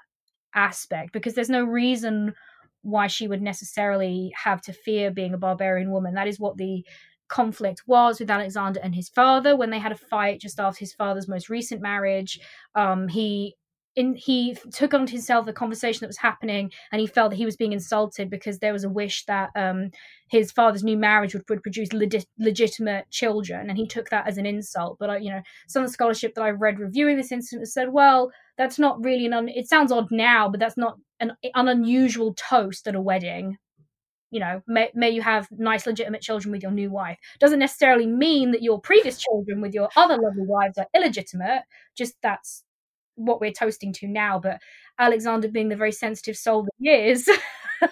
[0.55, 1.13] aspect?
[1.13, 2.33] Because there's no reason
[2.81, 6.13] why she would necessarily have to fear being a barbarian woman.
[6.13, 6.85] That is what the
[7.27, 10.93] conflict was with Alexander and his father when they had a fight just after his
[10.93, 12.39] father's most recent marriage.
[12.75, 13.55] Um, he
[13.95, 17.45] in, he took on himself the conversation that was happening and he felt that he
[17.45, 19.89] was being insulted because there was a wish that um,
[20.27, 24.37] his father's new marriage would, would produce legit, legitimate children and he took that as
[24.37, 27.67] an insult but you know some of the scholarship that i've read reviewing this incident
[27.67, 31.31] said well that's not really an un- it sounds odd now but that's not an,
[31.53, 33.57] an unusual toast at a wedding
[34.35, 37.17] you know, may, may you have nice, legitimate children with your new wife.
[37.39, 41.61] Doesn't necessarily mean that your previous children with your other lovely wives are illegitimate.
[41.95, 42.65] Just that's
[43.15, 44.37] what we're toasting to now.
[44.37, 44.59] But
[44.99, 47.29] Alexander, being the very sensitive soul that he is,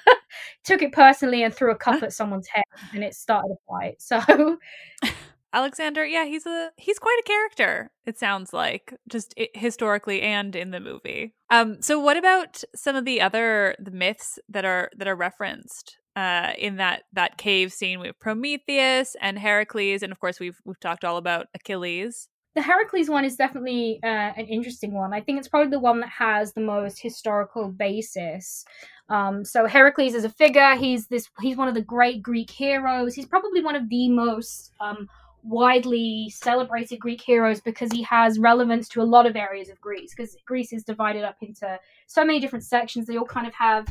[0.66, 4.02] took it personally and threw a cup at someone's head, and it started a fight.
[4.02, 4.58] So.
[5.54, 7.92] Alexander, yeah, he's a he's quite a character.
[8.06, 11.36] It sounds like just historically and in the movie.
[11.52, 16.00] Um, so what about some of the other the myths that are that are referenced?
[16.16, 20.80] Uh, in that that cave scene with Prometheus and Heracles, and of course we've we've
[20.80, 22.30] talked all about Achilles.
[22.56, 24.08] The Heracles one is definitely uh,
[24.38, 25.12] an interesting one.
[25.12, 28.64] I think it's probably the one that has the most historical basis.
[29.10, 30.76] Um, so Heracles is a figure.
[30.76, 31.30] He's this.
[31.42, 33.16] He's one of the great Greek heroes.
[33.16, 35.10] He's probably one of the most um,
[35.44, 40.14] widely celebrated Greek heroes because he has relevance to a lot of areas of Greece.
[40.16, 43.08] Because Greece is divided up into so many different sections.
[43.08, 43.88] They all kind of have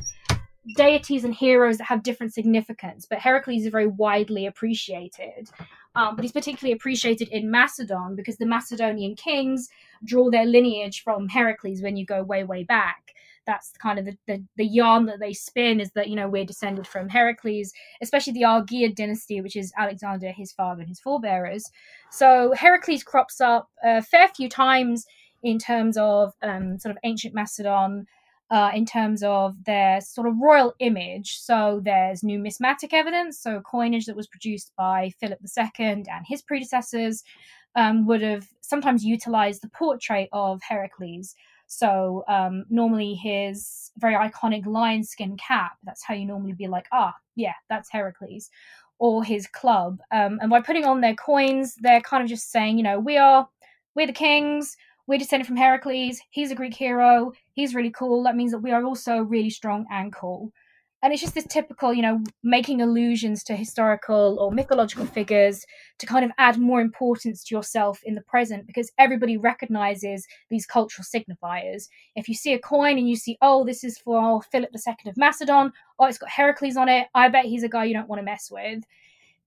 [0.77, 5.49] deities and heroes that have different significance, but Heracles is very widely appreciated.
[5.95, 9.69] Um, but he's particularly appreciated in Macedon because the Macedonian kings
[10.05, 13.13] draw their lineage from Heracles when you go way, way back.
[13.45, 16.45] that's kind of the, the, the yarn that they spin is that you know we're
[16.45, 21.65] descended from Heracles, especially the Argead dynasty, which is Alexander, his father, and his forebearers.
[22.11, 25.07] So Heracles crops up a fair few times
[25.43, 28.07] in terms of um, sort of ancient Macedon.
[28.53, 31.39] Uh, in terms of their sort of royal image.
[31.39, 37.25] So there's numismatic evidence, so coinage that was produced by Philip II and his predecessors
[37.77, 41.35] um, would have sometimes utilized the portrait of Heracles.
[41.67, 46.87] So um, normally his very iconic lion skin cap, that's how you normally be like,
[46.93, 48.51] ah, yeah, that's Heracles.
[48.99, 50.01] Or his club.
[50.11, 53.17] Um, and by putting on their coins, they're kind of just saying, you know, we
[53.17, 53.49] are,
[53.95, 54.77] we're the kings,
[55.07, 58.23] we're descended from Heracles, he's a Greek hero, he's really cool.
[58.23, 60.53] That means that we are also really strong and cool.
[61.05, 65.65] And it's just this typical you know making allusions to historical or mythological figures
[65.99, 70.65] to kind of add more importance to yourself in the present because everybody recognizes these
[70.65, 71.89] cultural signifiers.
[72.15, 75.17] If you see a coin and you see oh this is for philip ii of
[75.17, 78.21] macedon oh it's got heracles on it i bet he's a guy you don't want
[78.21, 78.85] to mess with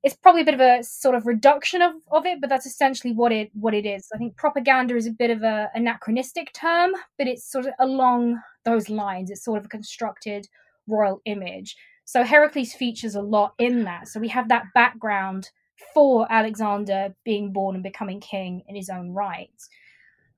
[0.06, 3.14] it's probably a bit of a sort of reduction of, of it but that's essentially
[3.14, 6.92] what it what it is i think propaganda is a bit of a anachronistic term
[7.18, 10.48] but it's sort of along those lines it's sort of a constructed
[10.88, 11.76] royal image.
[12.06, 14.08] So Heracles features a lot in that.
[14.08, 15.50] So we have that background
[15.94, 19.50] for Alexander being born and becoming king in his own right.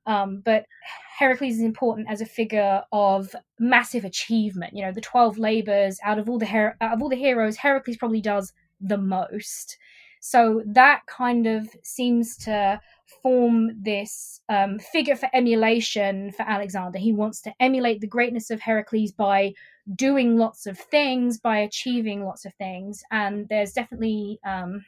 [0.05, 0.65] Um, but
[1.19, 4.73] Heracles is important as a figure of massive achievement.
[4.73, 7.57] You know, the twelve labors out of all the her- out of all the heroes,
[7.57, 9.77] Heracles probably does the most.
[10.19, 12.79] So that kind of seems to
[13.21, 16.97] form this um, figure for emulation for Alexander.
[16.97, 19.53] He wants to emulate the greatness of Heracles by
[19.95, 23.03] doing lots of things, by achieving lots of things.
[23.11, 24.83] And there's definitely um,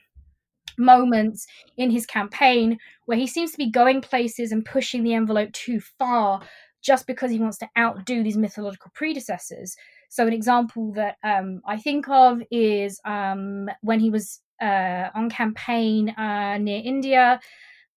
[0.77, 1.45] moments
[1.77, 5.79] in his campaign where he seems to be going places and pushing the envelope too
[5.79, 6.41] far
[6.81, 9.75] just because he wants to outdo these mythological predecessors.
[10.09, 15.29] So, an example that um, I think of is um, when he was uh, on
[15.29, 17.39] campaign uh, near India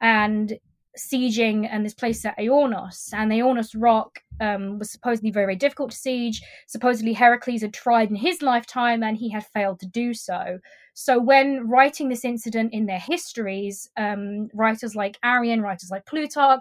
[0.01, 0.59] and
[0.97, 3.13] sieging and this place at Aornos.
[3.13, 6.43] And Aornos rock um, was supposedly very, very difficult to siege.
[6.67, 10.59] Supposedly Heracles had tried in his lifetime and he had failed to do so.
[10.95, 16.61] So when writing this incident in their histories, um, writers like Arrian, writers like Plutarch,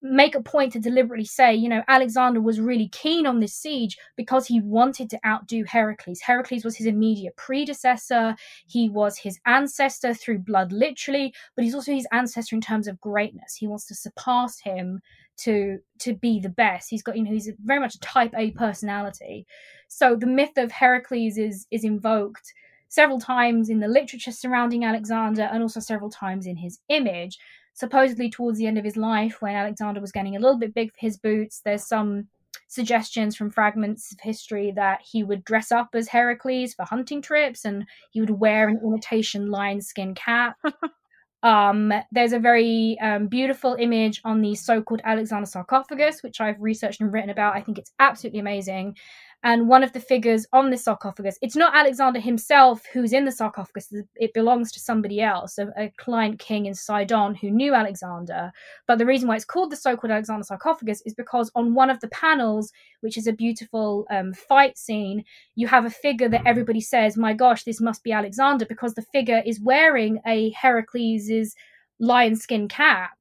[0.00, 3.96] make a point to deliberately say, you know, Alexander was really keen on this siege
[4.16, 6.20] because he wanted to outdo Heracles.
[6.20, 8.36] Heracles was his immediate predecessor.
[8.66, 13.00] He was his ancestor through blood, literally, but he's also his ancestor in terms of
[13.00, 13.56] greatness.
[13.56, 15.00] He wants to surpass him
[15.38, 16.90] to to be the best.
[16.90, 19.46] He's got, you know, he's very much a type A personality.
[19.88, 22.52] So the myth of Heracles is is invoked
[22.88, 27.38] several times in the literature surrounding Alexander and also several times in his image
[27.78, 30.90] supposedly towards the end of his life, when Alexander was getting a little bit big
[30.90, 32.26] for his boots, there's some
[32.66, 37.64] suggestions from fragments of history that he would dress up as Heracles for hunting trips
[37.64, 40.56] and he would wear an imitation lion skin cap.
[41.44, 46.60] um, there's a very um, beautiful image on the so called Alexander sarcophagus, which I've
[46.60, 47.54] researched and written about.
[47.54, 48.96] I think it's absolutely amazing
[49.44, 53.32] and one of the figures on the sarcophagus it's not alexander himself who's in the
[53.32, 58.50] sarcophagus it belongs to somebody else a, a, client king in sidon who knew alexander.
[58.86, 62.00] But the reason why it's called the so-called alexander sarcophagus is because on one of
[62.00, 65.24] the panels which is a beautiful um, fight scene
[65.54, 69.06] you have a figure that everybody says my gosh this must be alexander because the
[69.12, 71.54] figure is wearing a heracles's
[72.00, 73.18] lion skin cap.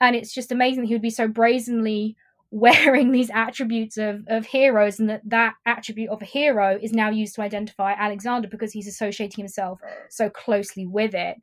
[0.00, 2.16] And it's just amazing that he would be so brazenly
[2.56, 7.10] wearing these attributes of, of heroes and that that attribute of a hero is now
[7.10, 9.78] used to identify alexander because he's associating himself
[10.08, 11.36] so closely with it.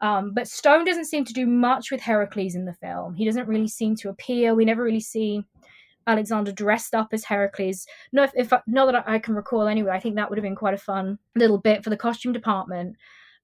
[0.00, 3.14] Um, but stone doesn't seem to do much with heracles in the film.
[3.14, 4.54] He doesn't really seem to appear.
[4.54, 5.44] We never really see
[6.06, 7.84] alexander dressed up as heracles.
[8.12, 10.56] No if, if not that i can recall anyway i think that would have been
[10.56, 12.96] quite a fun little bit for the costume department.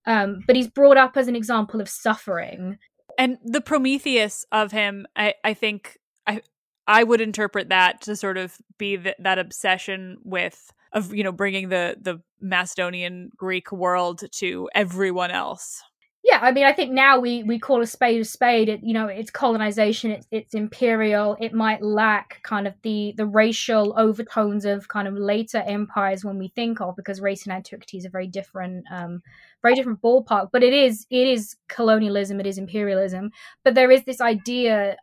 [0.06, 2.78] Um, but he's brought up as an example of suffering.
[3.18, 5.98] And the prometheus of him i, I think
[6.28, 6.42] I,
[6.89, 11.32] I would interpret that to sort of be the, that obsession with of you know
[11.32, 15.82] bringing the the Macedonian Greek world to everyone else.
[16.24, 18.68] Yeah, I mean, I think now we we call a spade a spade.
[18.68, 20.11] It, you know, it's colonization.
[20.11, 21.36] It's it's imperial.
[21.41, 26.39] It might lack kind of the the racial overtones of kind of later empires when
[26.39, 29.22] we think of because race and antiquity is a very different um
[29.62, 30.49] very different ballpark.
[30.53, 32.41] But it is it is colonialism.
[32.41, 33.30] It is imperialism.
[33.62, 34.97] But there is this idea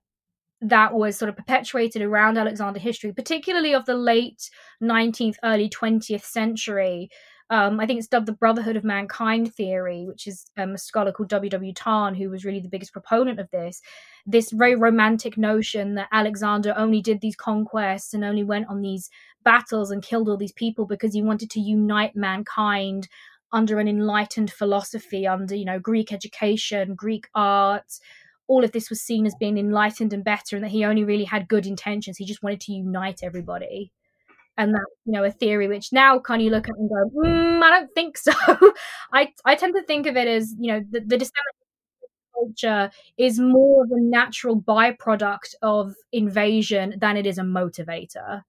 [0.69, 4.49] that was sort of perpetuated around Alexander history, particularly of the late
[4.81, 7.09] 19th, early 20th century,
[7.51, 11.11] um, I think it's dubbed the Brotherhood of Mankind theory, which is um, a scholar
[11.11, 11.73] called W.W.
[11.73, 13.81] Tarn, who was really the biggest proponent of this.
[14.25, 19.11] This very romantic notion that Alexander only did these conquests and only went on these
[19.43, 23.07] battles and killed all these people because he wanted to unite mankind
[23.51, 27.99] under an enlightened philosophy, under, you know, Greek education, Greek art.
[28.47, 31.23] All of this was seen as being enlightened and better, and that he only really
[31.23, 32.17] had good intentions.
[32.17, 33.91] He just wanted to unite everybody.
[34.57, 37.09] And that you know a theory which now kind of you look at and go
[37.19, 38.31] mm, i don't think so.
[39.11, 42.33] I i tend to think of it as you know the, the dissemination of Greek
[42.33, 48.43] culture is more of a natural byproduct of invasion than it is a motivator.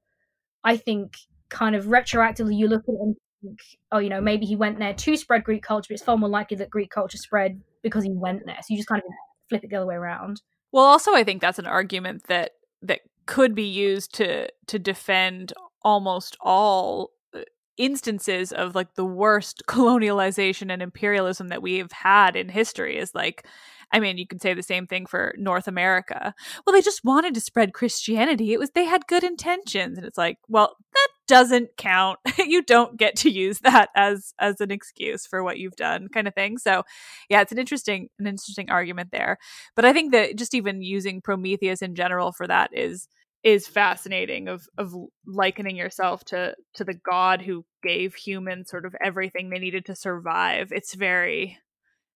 [0.62, 1.16] I think
[1.48, 3.58] kind of retroactively you look at it and think
[3.90, 6.28] oh you know maybe he went there to spread greek culture but it's far more
[6.28, 8.56] likely that greek culture spread because he went there.
[8.60, 9.08] So you just kind of
[9.48, 10.42] flip it the other way around
[10.72, 15.52] well also i think that's an argument that that could be used to to defend
[15.82, 17.40] almost all uh,
[17.76, 23.46] instances of like the worst colonialization and imperialism that we've had in history is like
[23.92, 26.34] I mean, you could say the same thing for North America.
[26.66, 28.52] Well, they just wanted to spread Christianity.
[28.52, 32.18] It was they had good intentions, and it's like, well, that doesn't count.
[32.38, 36.28] you don't get to use that as as an excuse for what you've done, kind
[36.28, 36.58] of thing.
[36.58, 36.84] So,
[37.28, 39.38] yeah, it's an interesting an interesting argument there.
[39.74, 43.08] But I think that just even using Prometheus in general for that is
[43.46, 44.92] is fascinating of of
[45.24, 49.94] likening yourself to to the god who gave humans sort of everything they needed to
[49.94, 51.56] survive it's very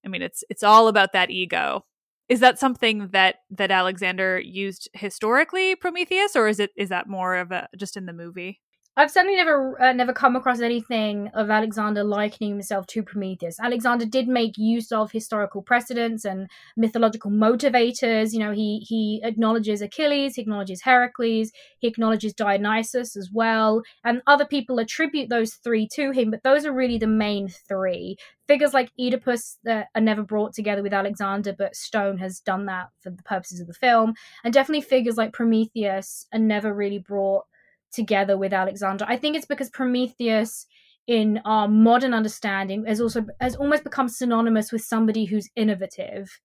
[0.04, 1.84] i mean it's it's all about that ego
[2.28, 7.36] is that something that that alexander used historically prometheus or is it is that more
[7.36, 8.60] of a just in the movie
[8.96, 13.60] I've certainly never uh, never come across anything of Alexander likening himself to Prometheus.
[13.60, 18.32] Alexander did make use of historical precedents and mythological motivators.
[18.32, 24.22] You know, he he acknowledges Achilles, he acknowledges Heracles, he acknowledges Dionysus as well, and
[24.26, 26.32] other people attribute those three to him.
[26.32, 28.16] But those are really the main three
[28.48, 32.88] figures like Oedipus that are never brought together with Alexander, but Stone has done that
[33.00, 37.44] for the purposes of the film, and definitely figures like Prometheus are never really brought
[37.92, 39.04] together with Alexander.
[39.08, 40.66] I think it's because Prometheus
[41.06, 46.40] in our modern understanding has also has almost become synonymous with somebody who's innovative.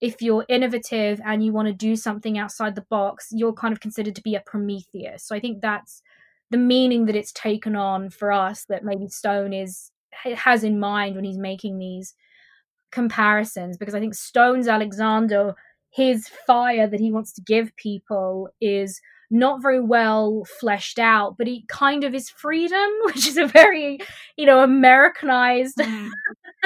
[0.00, 3.80] If you're innovative and you want to do something outside the box, you're kind of
[3.80, 5.24] considered to be a Prometheus.
[5.24, 6.02] So I think that's
[6.50, 9.92] the meaning that it's taken on for us that maybe Stone is
[10.24, 12.14] has in mind when he's making these
[12.90, 15.54] comparisons because I think Stone's Alexander
[15.90, 19.00] his fire that he wants to give people is
[19.30, 23.98] not very well fleshed out, but it kind of is freedom, which is a very,
[24.36, 26.10] you know, Americanized mm.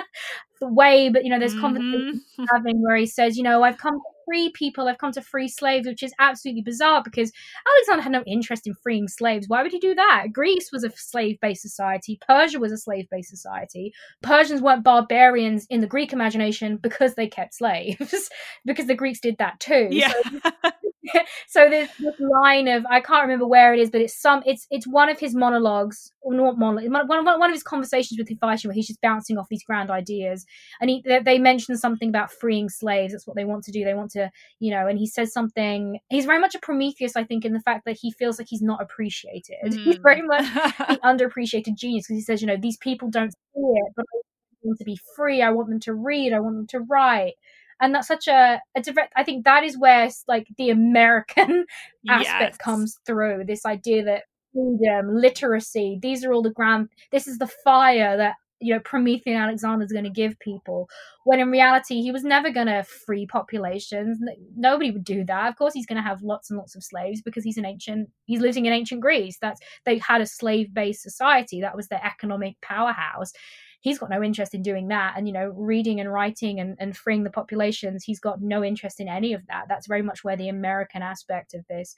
[0.63, 1.11] way.
[1.11, 1.61] But, you know, there's mm-hmm.
[1.61, 5.23] conversations having where he says, you know, I've come to free people, I've come to
[5.23, 7.33] free slaves, which is absolutely bizarre because
[7.75, 9.49] Alexander had no interest in freeing slaves.
[9.49, 10.27] Why would he do that?
[10.33, 13.93] Greece was a slave based society, Persia was a slave based society.
[14.23, 18.31] Persians weren't barbarians in the Greek imagination because they kept slaves,
[18.65, 19.89] because the Greeks did that too.
[19.91, 20.13] Yeah.
[20.13, 20.71] So
[21.49, 24.67] so there's this line of I can't remember where it is, but it's some it's
[24.71, 28.29] it's one of his monologues or not monologue, one, one, one of his conversations with
[28.29, 30.45] Hephaestion where he's just bouncing off these grand ideas,
[30.81, 33.13] and he they, they mention something about freeing slaves.
[33.13, 33.85] That's what they want to do.
[33.85, 35.99] They want to you know, and he says something.
[36.09, 38.63] He's very much a Prometheus, I think, in the fact that he feels like he's
[38.63, 39.57] not appreciated.
[39.67, 39.79] Mm.
[39.85, 43.61] He's very much the underappreciated genius because he says, you know, these people don't see
[43.61, 44.25] it, but I want
[44.63, 45.43] them to be free.
[45.43, 46.33] I want them to read.
[46.33, 47.35] I want them to write
[47.81, 51.65] and that's such a, a direct i think that is where like the american
[52.09, 52.57] aspect yes.
[52.57, 57.51] comes through this idea that freedom literacy these are all the grand this is the
[57.65, 60.89] fire that you know promethean alexander is going to give people
[61.25, 64.19] when in reality he was never going to free populations.
[64.57, 65.49] Nobody would do that.
[65.49, 68.11] Of course he's going to have lots and lots of slaves because he's an ancient
[68.27, 69.39] he's living in ancient greece.
[69.41, 71.61] That's they had a slave based society.
[71.61, 73.33] That was their economic powerhouse.
[73.81, 75.15] He's got no interest in doing that.
[75.17, 79.01] And you know reading and writing and, and freeing the populations he's got no interest
[79.01, 79.65] in any of that.
[79.69, 81.97] That's very much where the american aspect of this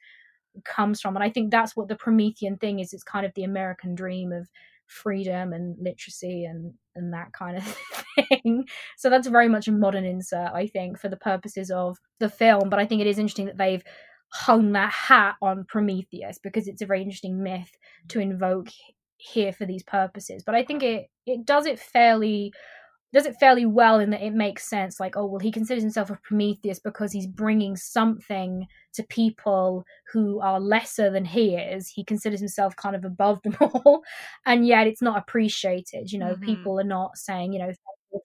[0.65, 1.17] comes from.
[1.17, 2.93] And i think that's what the promethean thing is.
[2.93, 4.49] It's kind of the american dream of
[4.87, 7.65] freedom and literacy and and that kind of
[8.29, 8.67] thing.
[8.97, 12.69] So that's very much a modern insert i think for the purposes of the film
[12.69, 13.83] but i think it is interesting that they've
[14.33, 17.71] hung that hat on prometheus because it's a very interesting myth
[18.09, 18.69] to invoke
[19.19, 20.43] here for these purposes.
[20.45, 22.53] But i think it it does it fairly
[23.13, 26.11] does it fairly well in that it makes sense like oh well he considers himself
[26.11, 32.05] a prometheus because he's bringing something to people who are lesser than he is he
[32.05, 34.03] considers himself kind of above them all
[34.45, 36.45] and yet it's not appreciated you know mm-hmm.
[36.45, 37.73] people are not saying you know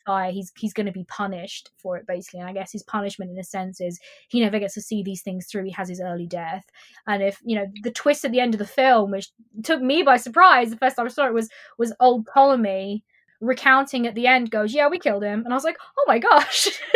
[0.06, 2.40] fire, he's he's going to be punished for it basically.
[2.40, 4.00] And I guess his punishment, in a sense, is
[4.30, 5.64] he never gets to see these things through.
[5.66, 6.66] He has his early death,
[7.08, 9.30] and if you know the twist at the end of the film, which
[9.64, 13.04] took me by surprise, the first time I saw it was was old Ptolemy
[13.42, 16.20] recounting at the end goes, "Yeah, we killed him," and I was like, "Oh my
[16.20, 16.70] gosh."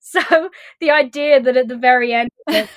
[0.00, 0.50] So
[0.80, 2.30] the idea that at the very end,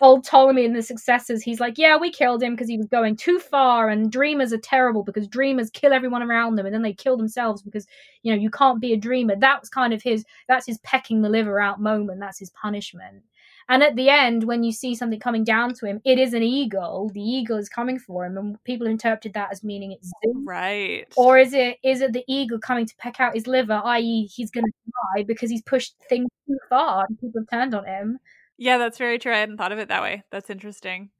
[0.00, 3.16] old Ptolemy and the successors, he's like, yeah, we killed him because he was going
[3.16, 6.94] too far, and dreamers are terrible because dreamers kill everyone around them, and then they
[6.94, 7.86] kill themselves because
[8.22, 9.36] you know you can't be a dreamer.
[9.36, 10.24] That was kind of his.
[10.48, 12.20] That's his pecking the liver out moment.
[12.20, 13.22] That's his punishment.
[13.70, 16.42] And at the end, when you see something coming down to him, it is an
[16.42, 17.10] eagle.
[17.12, 20.36] The eagle is coming for him, and people interpreted that as meaning it's Zeus.
[20.44, 21.04] Right.
[21.16, 24.50] Or is it is it the eagle coming to peck out his liver, i.e., he's
[24.50, 24.72] going to
[25.16, 28.18] die because he's pushed things too far and people have turned on him?
[28.56, 29.32] Yeah, that's very true.
[29.34, 30.24] I hadn't thought of it that way.
[30.30, 31.10] That's interesting.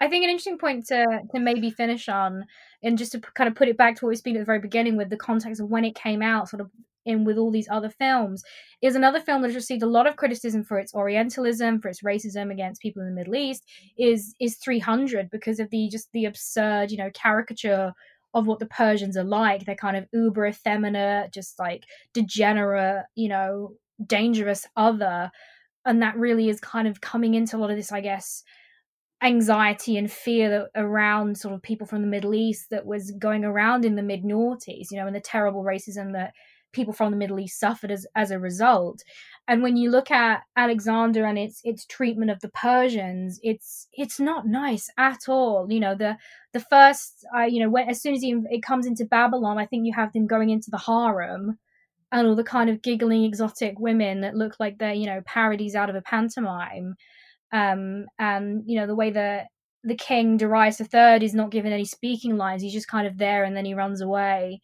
[0.00, 2.46] I think an interesting point to to maybe finish on,
[2.82, 4.58] and just to kind of put it back to what we speak at the very
[4.58, 6.70] beginning with the context of when it came out, sort of
[7.04, 8.42] in with all these other films
[8.82, 12.02] is another film that has received a lot of criticism for its orientalism for its
[12.02, 13.64] racism against people in the middle east
[13.98, 17.92] is is 300 because of the just the absurd you know caricature
[18.34, 19.64] of what the persians are like.
[19.64, 23.74] They're kind of uber effeminate just like degenerate you know
[24.04, 25.30] dangerous other.
[25.86, 28.42] And that really is kind of coming into a lot of this i guess
[29.22, 33.44] anxiety and fear that around sort of people from the middle east that was going
[33.44, 36.32] around in the mid noughties you know and the terrible racism that
[36.74, 39.02] people from the Middle East suffered as, as a result.
[39.46, 44.18] And when you look at Alexander and its its treatment of the Persians, it's it's
[44.18, 45.70] not nice at all.
[45.70, 46.16] You know the
[46.52, 49.66] the first, uh, you know, when as soon as he, it comes into Babylon, I
[49.66, 51.58] think you have them going into the harem,
[52.12, 55.74] and all the kind of giggling exotic women that look like they're you know parodies
[55.74, 56.94] out of a pantomime,
[57.52, 59.48] um, and you know the way that
[59.82, 63.44] the king Darius III is not given any speaking lines; he's just kind of there
[63.44, 64.62] and then he runs away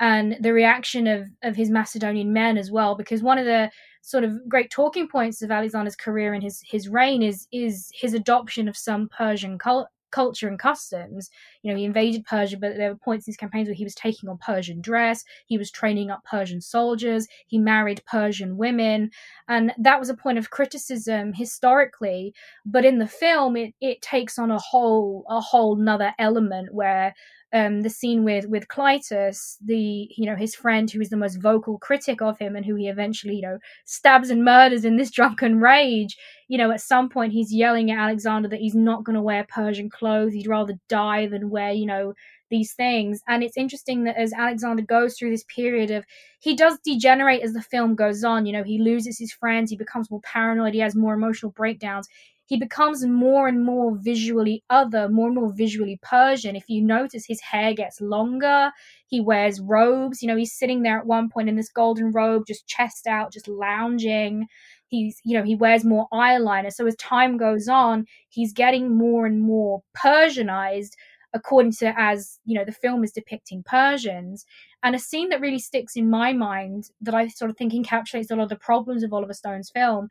[0.00, 2.94] and the reaction of of his Macedonian men as well.
[2.94, 3.70] Because one of the
[4.02, 8.14] sort of great talking points of Alexander's career and his his reign is is his
[8.14, 11.30] adoption of some Persian cult, culture and customs.
[11.62, 13.94] You know, he invaded Persia, but there were points in his campaigns where he was
[13.94, 19.10] taking on Persian dress, he was training up Persian soldiers, he married Persian women,
[19.48, 22.34] and that was a point of criticism historically.
[22.64, 27.14] But in the film, it it takes on a whole a whole nother element where
[27.52, 31.36] um, the scene with with Clytus, the you know his friend who is the most
[31.36, 35.10] vocal critic of him and who he eventually you know stabs and murders in this
[35.18, 36.16] drunken rage.
[36.48, 39.46] You know, at some point he's yelling at Alexander that he's not going to wear
[39.48, 40.32] Persian clothes.
[40.32, 42.14] He'd rather die than wear you know
[42.50, 43.22] these things.
[43.28, 46.04] And it's interesting that as Alexander goes through this period of
[46.40, 48.46] he does degenerate as the film goes on.
[48.46, 52.08] You know, he loses his friends, he becomes more paranoid, he has more emotional breakdowns
[52.48, 56.56] he becomes more and more visually other, more and more visually Persian.
[56.56, 58.70] If you notice, his hair gets longer.
[59.06, 60.22] He wears robes.
[60.22, 63.34] You know, he's sitting there at one point in this golden robe, just chest out,
[63.34, 64.46] just lounging.
[64.86, 66.72] He's, you know, he wears more eyeliner.
[66.72, 70.92] So as time goes on, he's getting more and more Persianized
[71.34, 74.46] according to as you know the film is depicting Persians.
[74.82, 78.30] And a scene that really sticks in my mind that I sort of think encapsulates
[78.30, 80.08] a lot of the problems of Oliver Stone's film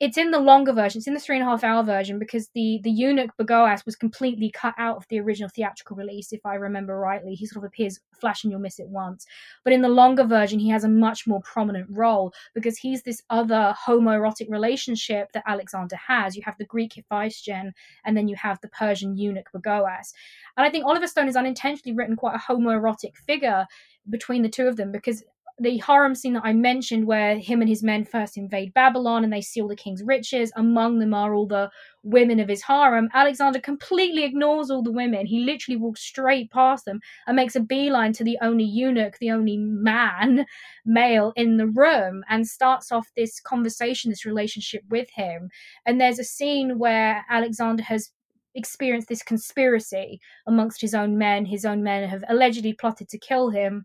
[0.00, 0.98] it's in the longer version.
[0.98, 3.96] It's in the three and a half hour version because the the eunuch Bagoas was
[3.96, 7.34] completely cut out of the original theatrical release, if I remember rightly.
[7.34, 9.26] He sort of appears flash and you'll miss it once.
[9.62, 13.22] But in the longer version, he has a much more prominent role because he's this
[13.28, 16.34] other homoerotic relationship that Alexander has.
[16.34, 17.74] You have the Greek Hephaestion,
[18.06, 20.14] and then you have the Persian eunuch Bagoas.
[20.56, 23.66] And I think Oliver Stone has unintentionally written quite a homoerotic figure
[24.08, 25.22] between the two of them because
[25.60, 29.32] the harem scene that I mentioned, where him and his men first invade Babylon and
[29.32, 31.70] they steal the king's riches, among them are all the
[32.02, 33.10] women of his harem.
[33.12, 35.26] Alexander completely ignores all the women.
[35.26, 39.30] He literally walks straight past them and makes a beeline to the only eunuch, the
[39.30, 40.46] only man,
[40.86, 45.50] male in the room, and starts off this conversation, this relationship with him.
[45.84, 48.10] And there's a scene where Alexander has
[48.54, 51.44] experienced this conspiracy amongst his own men.
[51.44, 53.84] His own men have allegedly plotted to kill him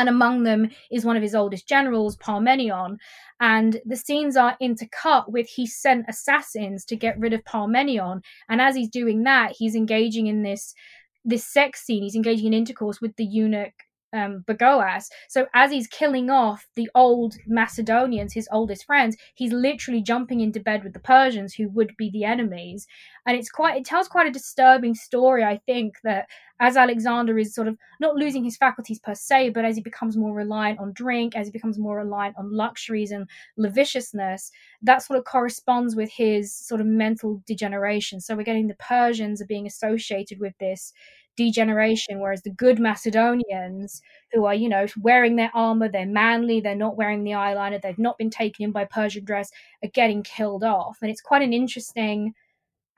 [0.00, 2.96] and among them is one of his oldest generals, Parmenion.
[3.38, 8.22] And the scenes are intercut with he sent assassins to get rid of Parmenion.
[8.48, 10.74] And as he's doing that, he's engaging in this
[11.22, 12.02] this sex scene.
[12.02, 13.74] He's engaging in intercourse with the eunuch
[14.12, 15.08] um, Bagoas.
[15.28, 20.60] So as he's killing off the old Macedonians, his oldest friends, he's literally jumping into
[20.60, 22.86] bed with the Persians, who would be the enemies.
[23.26, 26.26] And it's quite it tells quite a disturbing story, I think, that
[26.60, 30.16] as Alexander is sort of not losing his faculties per se, but as he becomes
[30.16, 33.26] more reliant on drink, as he becomes more reliant on luxuries and
[33.56, 34.50] lasciviousness,
[34.82, 38.20] that sort of corresponds with his sort of mental degeneration.
[38.20, 40.92] So we're getting the Persians are being associated with this
[41.40, 42.20] degeneration.
[42.20, 44.02] Whereas the good Macedonians,
[44.32, 47.98] who are, you know, wearing their armor, they're manly, they're not wearing the eyeliner, they've
[47.98, 49.50] not been taken in by Persian dress,
[49.82, 50.98] are getting killed off.
[51.00, 52.34] And it's quite an interesting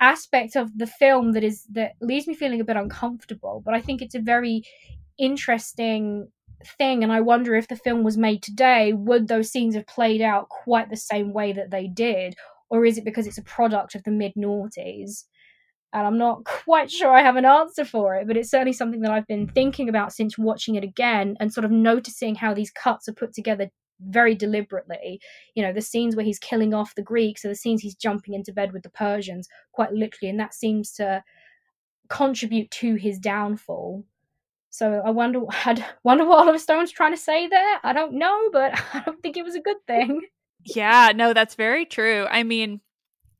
[0.00, 3.62] aspect of the film that is that leaves me feeling a bit uncomfortable.
[3.64, 4.64] But I think it's a very
[5.18, 6.28] interesting
[6.78, 10.22] thing and i wonder if the film was made today would those scenes have played
[10.22, 12.36] out quite the same way that they did
[12.70, 15.24] or is it because it's a product of the mid noughties
[15.92, 19.00] and i'm not quite sure i have an answer for it but it's certainly something
[19.00, 22.70] that i've been thinking about since watching it again and sort of noticing how these
[22.70, 23.70] cuts are put together
[24.00, 25.20] very deliberately
[25.54, 28.34] you know the scenes where he's killing off the greeks or the scenes he's jumping
[28.34, 31.22] into bed with the persians quite literally and that seems to
[32.08, 34.04] contribute to his downfall
[34.72, 37.78] so I wonder, I wonder what Oliver Stone's trying to say there.
[37.84, 40.22] I don't know, but I don't think it was a good thing.
[40.64, 42.26] Yeah, no, that's very true.
[42.30, 42.80] I mean,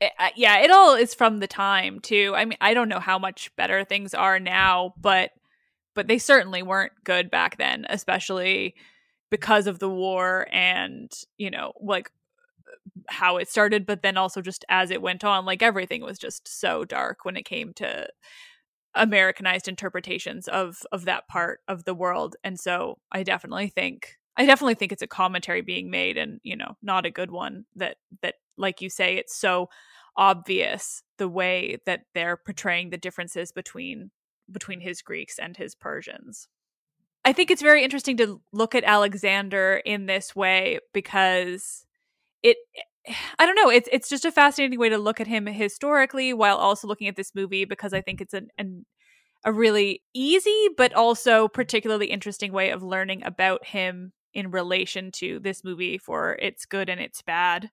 [0.03, 2.33] it, uh, yeah, it all is from the time too.
[2.37, 5.31] I mean, I don't know how much better things are now, but
[5.95, 8.75] but they certainly weren't good back then, especially
[9.31, 12.11] because of the war and you know, like
[13.09, 16.49] how it started, but then also just as it went on, like everything was just
[16.49, 18.09] so dark when it came to
[18.95, 22.37] Americanized interpretations of of that part of the world.
[22.45, 26.57] And so I definitely think I definitely think it's a commentary being made and, you
[26.57, 29.69] know, not a good one that that like you say it's so
[30.17, 34.11] obvious the way that they're portraying the differences between
[34.51, 36.49] between his Greeks and his Persians.
[37.25, 41.87] I think it's very interesting to look at Alexander in this way because
[42.43, 42.57] it
[43.39, 43.71] I don't know.
[43.71, 47.17] It's it's just a fascinating way to look at him historically while also looking at
[47.17, 48.85] this movie because I think it's an, an
[49.45, 55.41] a really easy but also particularly interesting way of learning about him in relation to
[55.41, 57.71] this movie for its good and its bad.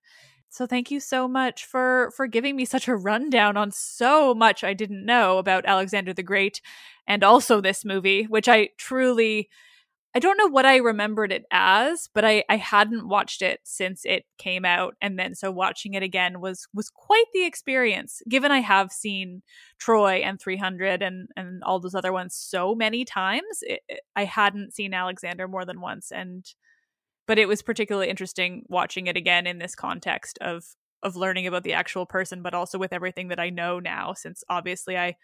[0.50, 4.64] So thank you so much for for giving me such a rundown on so much
[4.64, 6.60] I didn't know about Alexander the Great
[7.06, 9.48] and also this movie, which I truly
[10.14, 14.04] I don't know what I remembered it as, but I, I hadn't watched it since
[14.06, 18.22] it came out, and then so watching it again was was quite the experience.
[18.28, 19.42] Given I have seen
[19.78, 23.82] Troy and 300 and and all those other ones so many times, it,
[24.16, 26.46] I hadn't seen Alexander more than once, and
[27.30, 30.64] but it was particularly interesting watching it again in this context of
[31.04, 34.42] of learning about the actual person, but also with everything that I know now, since
[34.50, 35.14] obviously I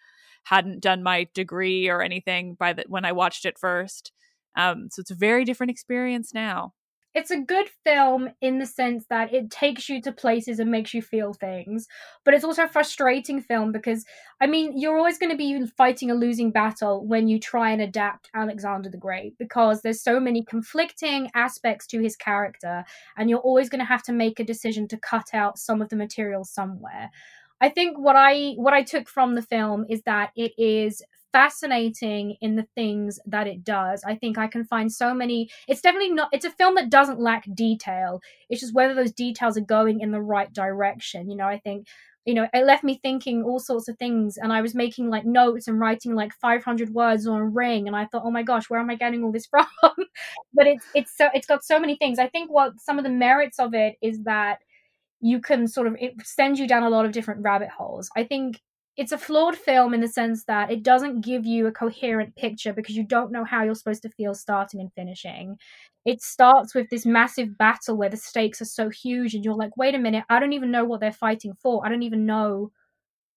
[0.45, 4.13] hadn't done my degree or anything by the when I watched it first
[4.57, 6.73] um, so it's a very different experience now.
[7.17, 10.93] It's a good film in the sense that it takes you to places and makes
[10.93, 11.87] you feel things,
[12.27, 14.05] but it's also a frustrating film because,
[14.39, 17.81] I mean, you're always going to be fighting a losing battle when you try and
[17.81, 22.85] adapt Alexander the Great because there's so many conflicting aspects to his character,
[23.17, 25.89] and you're always going to have to make a decision to cut out some of
[25.89, 27.11] the material somewhere.
[27.63, 31.03] I think what I what I took from the film is that it is
[31.37, 34.03] fascinating in the things that it does.
[34.07, 35.51] I think I can find so many.
[35.69, 36.31] It's definitely not.
[36.33, 38.21] It's a film that doesn't lack detail.
[38.49, 41.29] It's just whether those details are going in the right direction.
[41.29, 41.89] You know, I think
[42.25, 45.25] you know it left me thinking all sorts of things and i was making like
[45.25, 48.69] notes and writing like 500 words on a ring and i thought oh my gosh
[48.69, 49.67] where am i getting all this from
[50.53, 53.11] but it's it's so it's got so many things i think what some of the
[53.11, 54.59] merits of it is that
[55.21, 58.25] you can sort of it sends you down a lot of different rabbit holes i
[58.25, 58.61] think
[58.97, 62.73] it's a flawed film in the sense that it doesn't give you a coherent picture
[62.73, 65.59] because you don't know how you're supposed to feel starting and finishing.
[66.07, 69.77] It starts with this massive battle where the stakes are so huge, and you're like,
[69.77, 71.85] wait a minute, I don't even know what they're fighting for.
[71.85, 72.71] I don't even know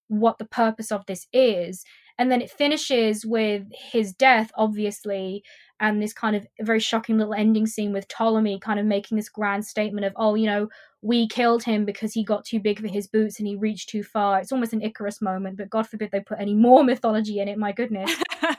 [0.08, 1.84] what the purpose of this is.
[2.18, 5.44] And then it finishes with his death, obviously,
[5.80, 9.30] and this kind of very shocking little ending scene with Ptolemy kind of making this
[9.30, 10.68] grand statement of, oh, you know,
[11.02, 14.04] we killed him because he got too big for his boots and he reached too
[14.04, 14.40] far.
[14.40, 17.58] It's almost an Icarus moment, but God forbid they put any more mythology in it.
[17.58, 18.12] My goodness.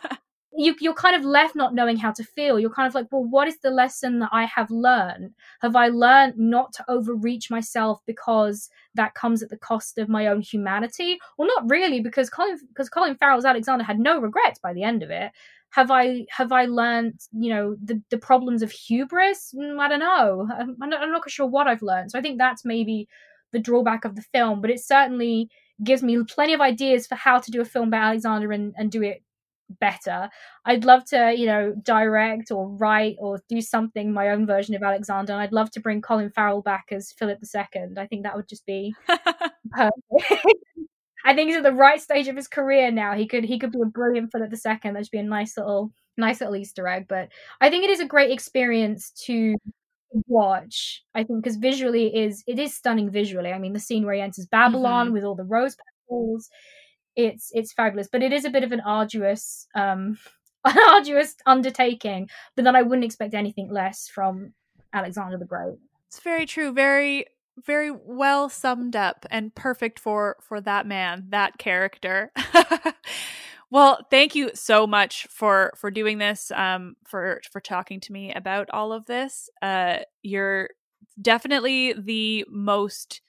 [0.53, 2.59] you, you're kind of left not knowing how to feel.
[2.59, 5.35] You're kind of like, well, what is the lesson that I have learned?
[5.61, 10.27] Have I learned not to overreach myself because that comes at the cost of my
[10.27, 11.19] own humanity?
[11.37, 15.03] Well, not really, because Colin, because Colin Farrell's Alexander had no regrets by the end
[15.03, 15.33] of it
[15.71, 19.55] have I have I learned you know the the problems of hubris?
[19.57, 20.49] Mm, I don't know.
[20.59, 22.11] I'm, I'm not, I'm not sure what I've learned.
[22.11, 23.09] So I think that's maybe
[23.53, 25.49] the drawback of the film, but it certainly
[25.83, 28.91] gives me plenty of ideas for how to do a film about Alexander and, and
[28.91, 29.23] do it
[29.81, 30.29] better.
[30.65, 34.83] I'd love to, you know, direct or write or do something my own version of
[34.83, 35.33] Alexander.
[35.33, 37.83] And I'd love to bring Colin Farrell back as Philip II.
[37.97, 38.95] I think that would just be
[39.71, 39.93] perfect.
[41.25, 43.15] I think he's at the right stage of his career now.
[43.15, 44.93] He could he could be a brilliant Philip II.
[44.93, 47.07] That'd be a nice little nice little Easter egg.
[47.09, 47.29] But
[47.61, 49.57] I think it is a great experience to
[50.27, 51.03] watch.
[51.15, 53.53] I think because visually it is it is stunning visually.
[53.53, 55.15] I mean the scene where he enters Babylon mm-hmm.
[55.15, 55.77] with all the rose
[56.09, 56.49] petals.
[57.17, 58.09] it's it's fabulous.
[58.11, 60.19] But it is a bit of an arduous um
[60.65, 62.29] an arduous undertaking.
[62.57, 64.53] But then I wouldn't expect anything less from
[64.93, 65.79] Alexander the Great.
[66.09, 66.73] It's very true.
[66.73, 67.27] Very
[67.59, 72.33] very well summed up and perfect for for that man, that character.
[73.71, 78.33] well, thank you so much for for doing this, um, for for talking to me
[78.33, 79.49] about all of this.
[79.63, 80.71] Uh, you're
[81.21, 83.21] definitely the most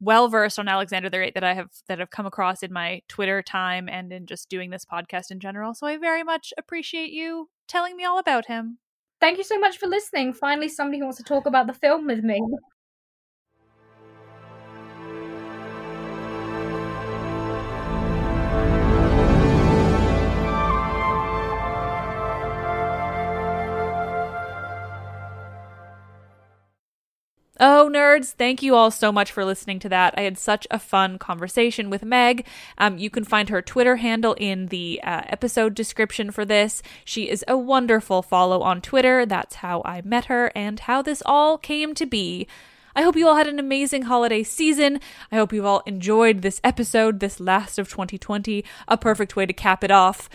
[0.00, 3.02] well versed on Alexander the Great that I have that have come across in my
[3.08, 5.74] Twitter time and in just doing this podcast in general.
[5.74, 8.78] So I very much appreciate you telling me all about him.
[9.20, 10.32] Thank you so much for listening.
[10.32, 12.40] Finally, somebody who wants to talk about the film with me.
[27.64, 30.14] Oh, nerds, thank you all so much for listening to that.
[30.16, 32.44] I had such a fun conversation with Meg.
[32.76, 36.82] Um, you can find her Twitter handle in the uh, episode description for this.
[37.04, 39.24] She is a wonderful follow on Twitter.
[39.24, 42.48] That's how I met her and how this all came to be.
[42.96, 44.98] I hope you all had an amazing holiday season.
[45.30, 49.52] I hope you've all enjoyed this episode, this last of 2020, a perfect way to
[49.52, 50.28] cap it off.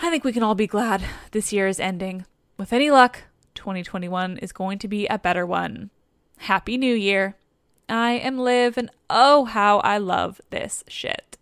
[0.00, 1.02] I think we can all be glad
[1.32, 2.24] this year is ending.
[2.56, 3.24] With any luck,
[3.56, 5.90] 2021 is going to be a better one.
[6.38, 7.36] Happy New Year.
[7.88, 11.36] I am Liv, and oh, how I love this shit.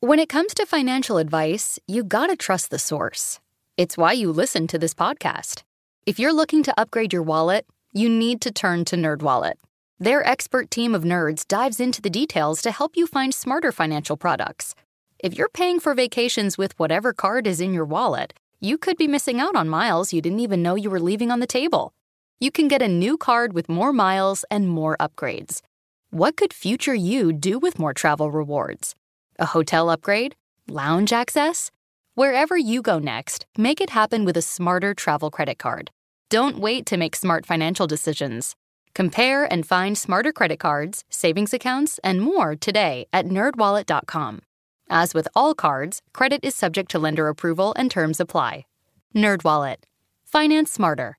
[0.00, 3.40] When it comes to financial advice, you gotta trust the source.
[3.76, 5.62] It's why you listen to this podcast.
[6.06, 9.54] If you're looking to upgrade your wallet, you need to turn to NerdWallet.
[9.98, 14.16] Their expert team of nerds dives into the details to help you find smarter financial
[14.16, 14.74] products
[15.18, 19.08] if you're paying for vacations with whatever card is in your wallet, you could be
[19.08, 21.92] missing out on miles you didn't even know you were leaving on the table.
[22.40, 25.60] You can get a new card with more miles and more upgrades.
[26.10, 28.94] What could future you do with more travel rewards?
[29.38, 30.36] A hotel upgrade?
[30.68, 31.70] Lounge access?
[32.14, 35.90] Wherever you go next, make it happen with a smarter travel credit card.
[36.30, 38.54] Don't wait to make smart financial decisions.
[38.94, 44.42] Compare and find smarter credit cards, savings accounts, and more today at nerdwallet.com.
[44.90, 48.64] As with all cards, credit is subject to lender approval and terms apply.
[49.14, 49.84] NerdWallet.
[50.24, 51.18] Finance smarter.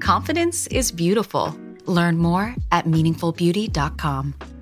[0.00, 1.54] Confidence is beautiful.
[1.86, 4.57] Learn more at meaningfulbeauty.com.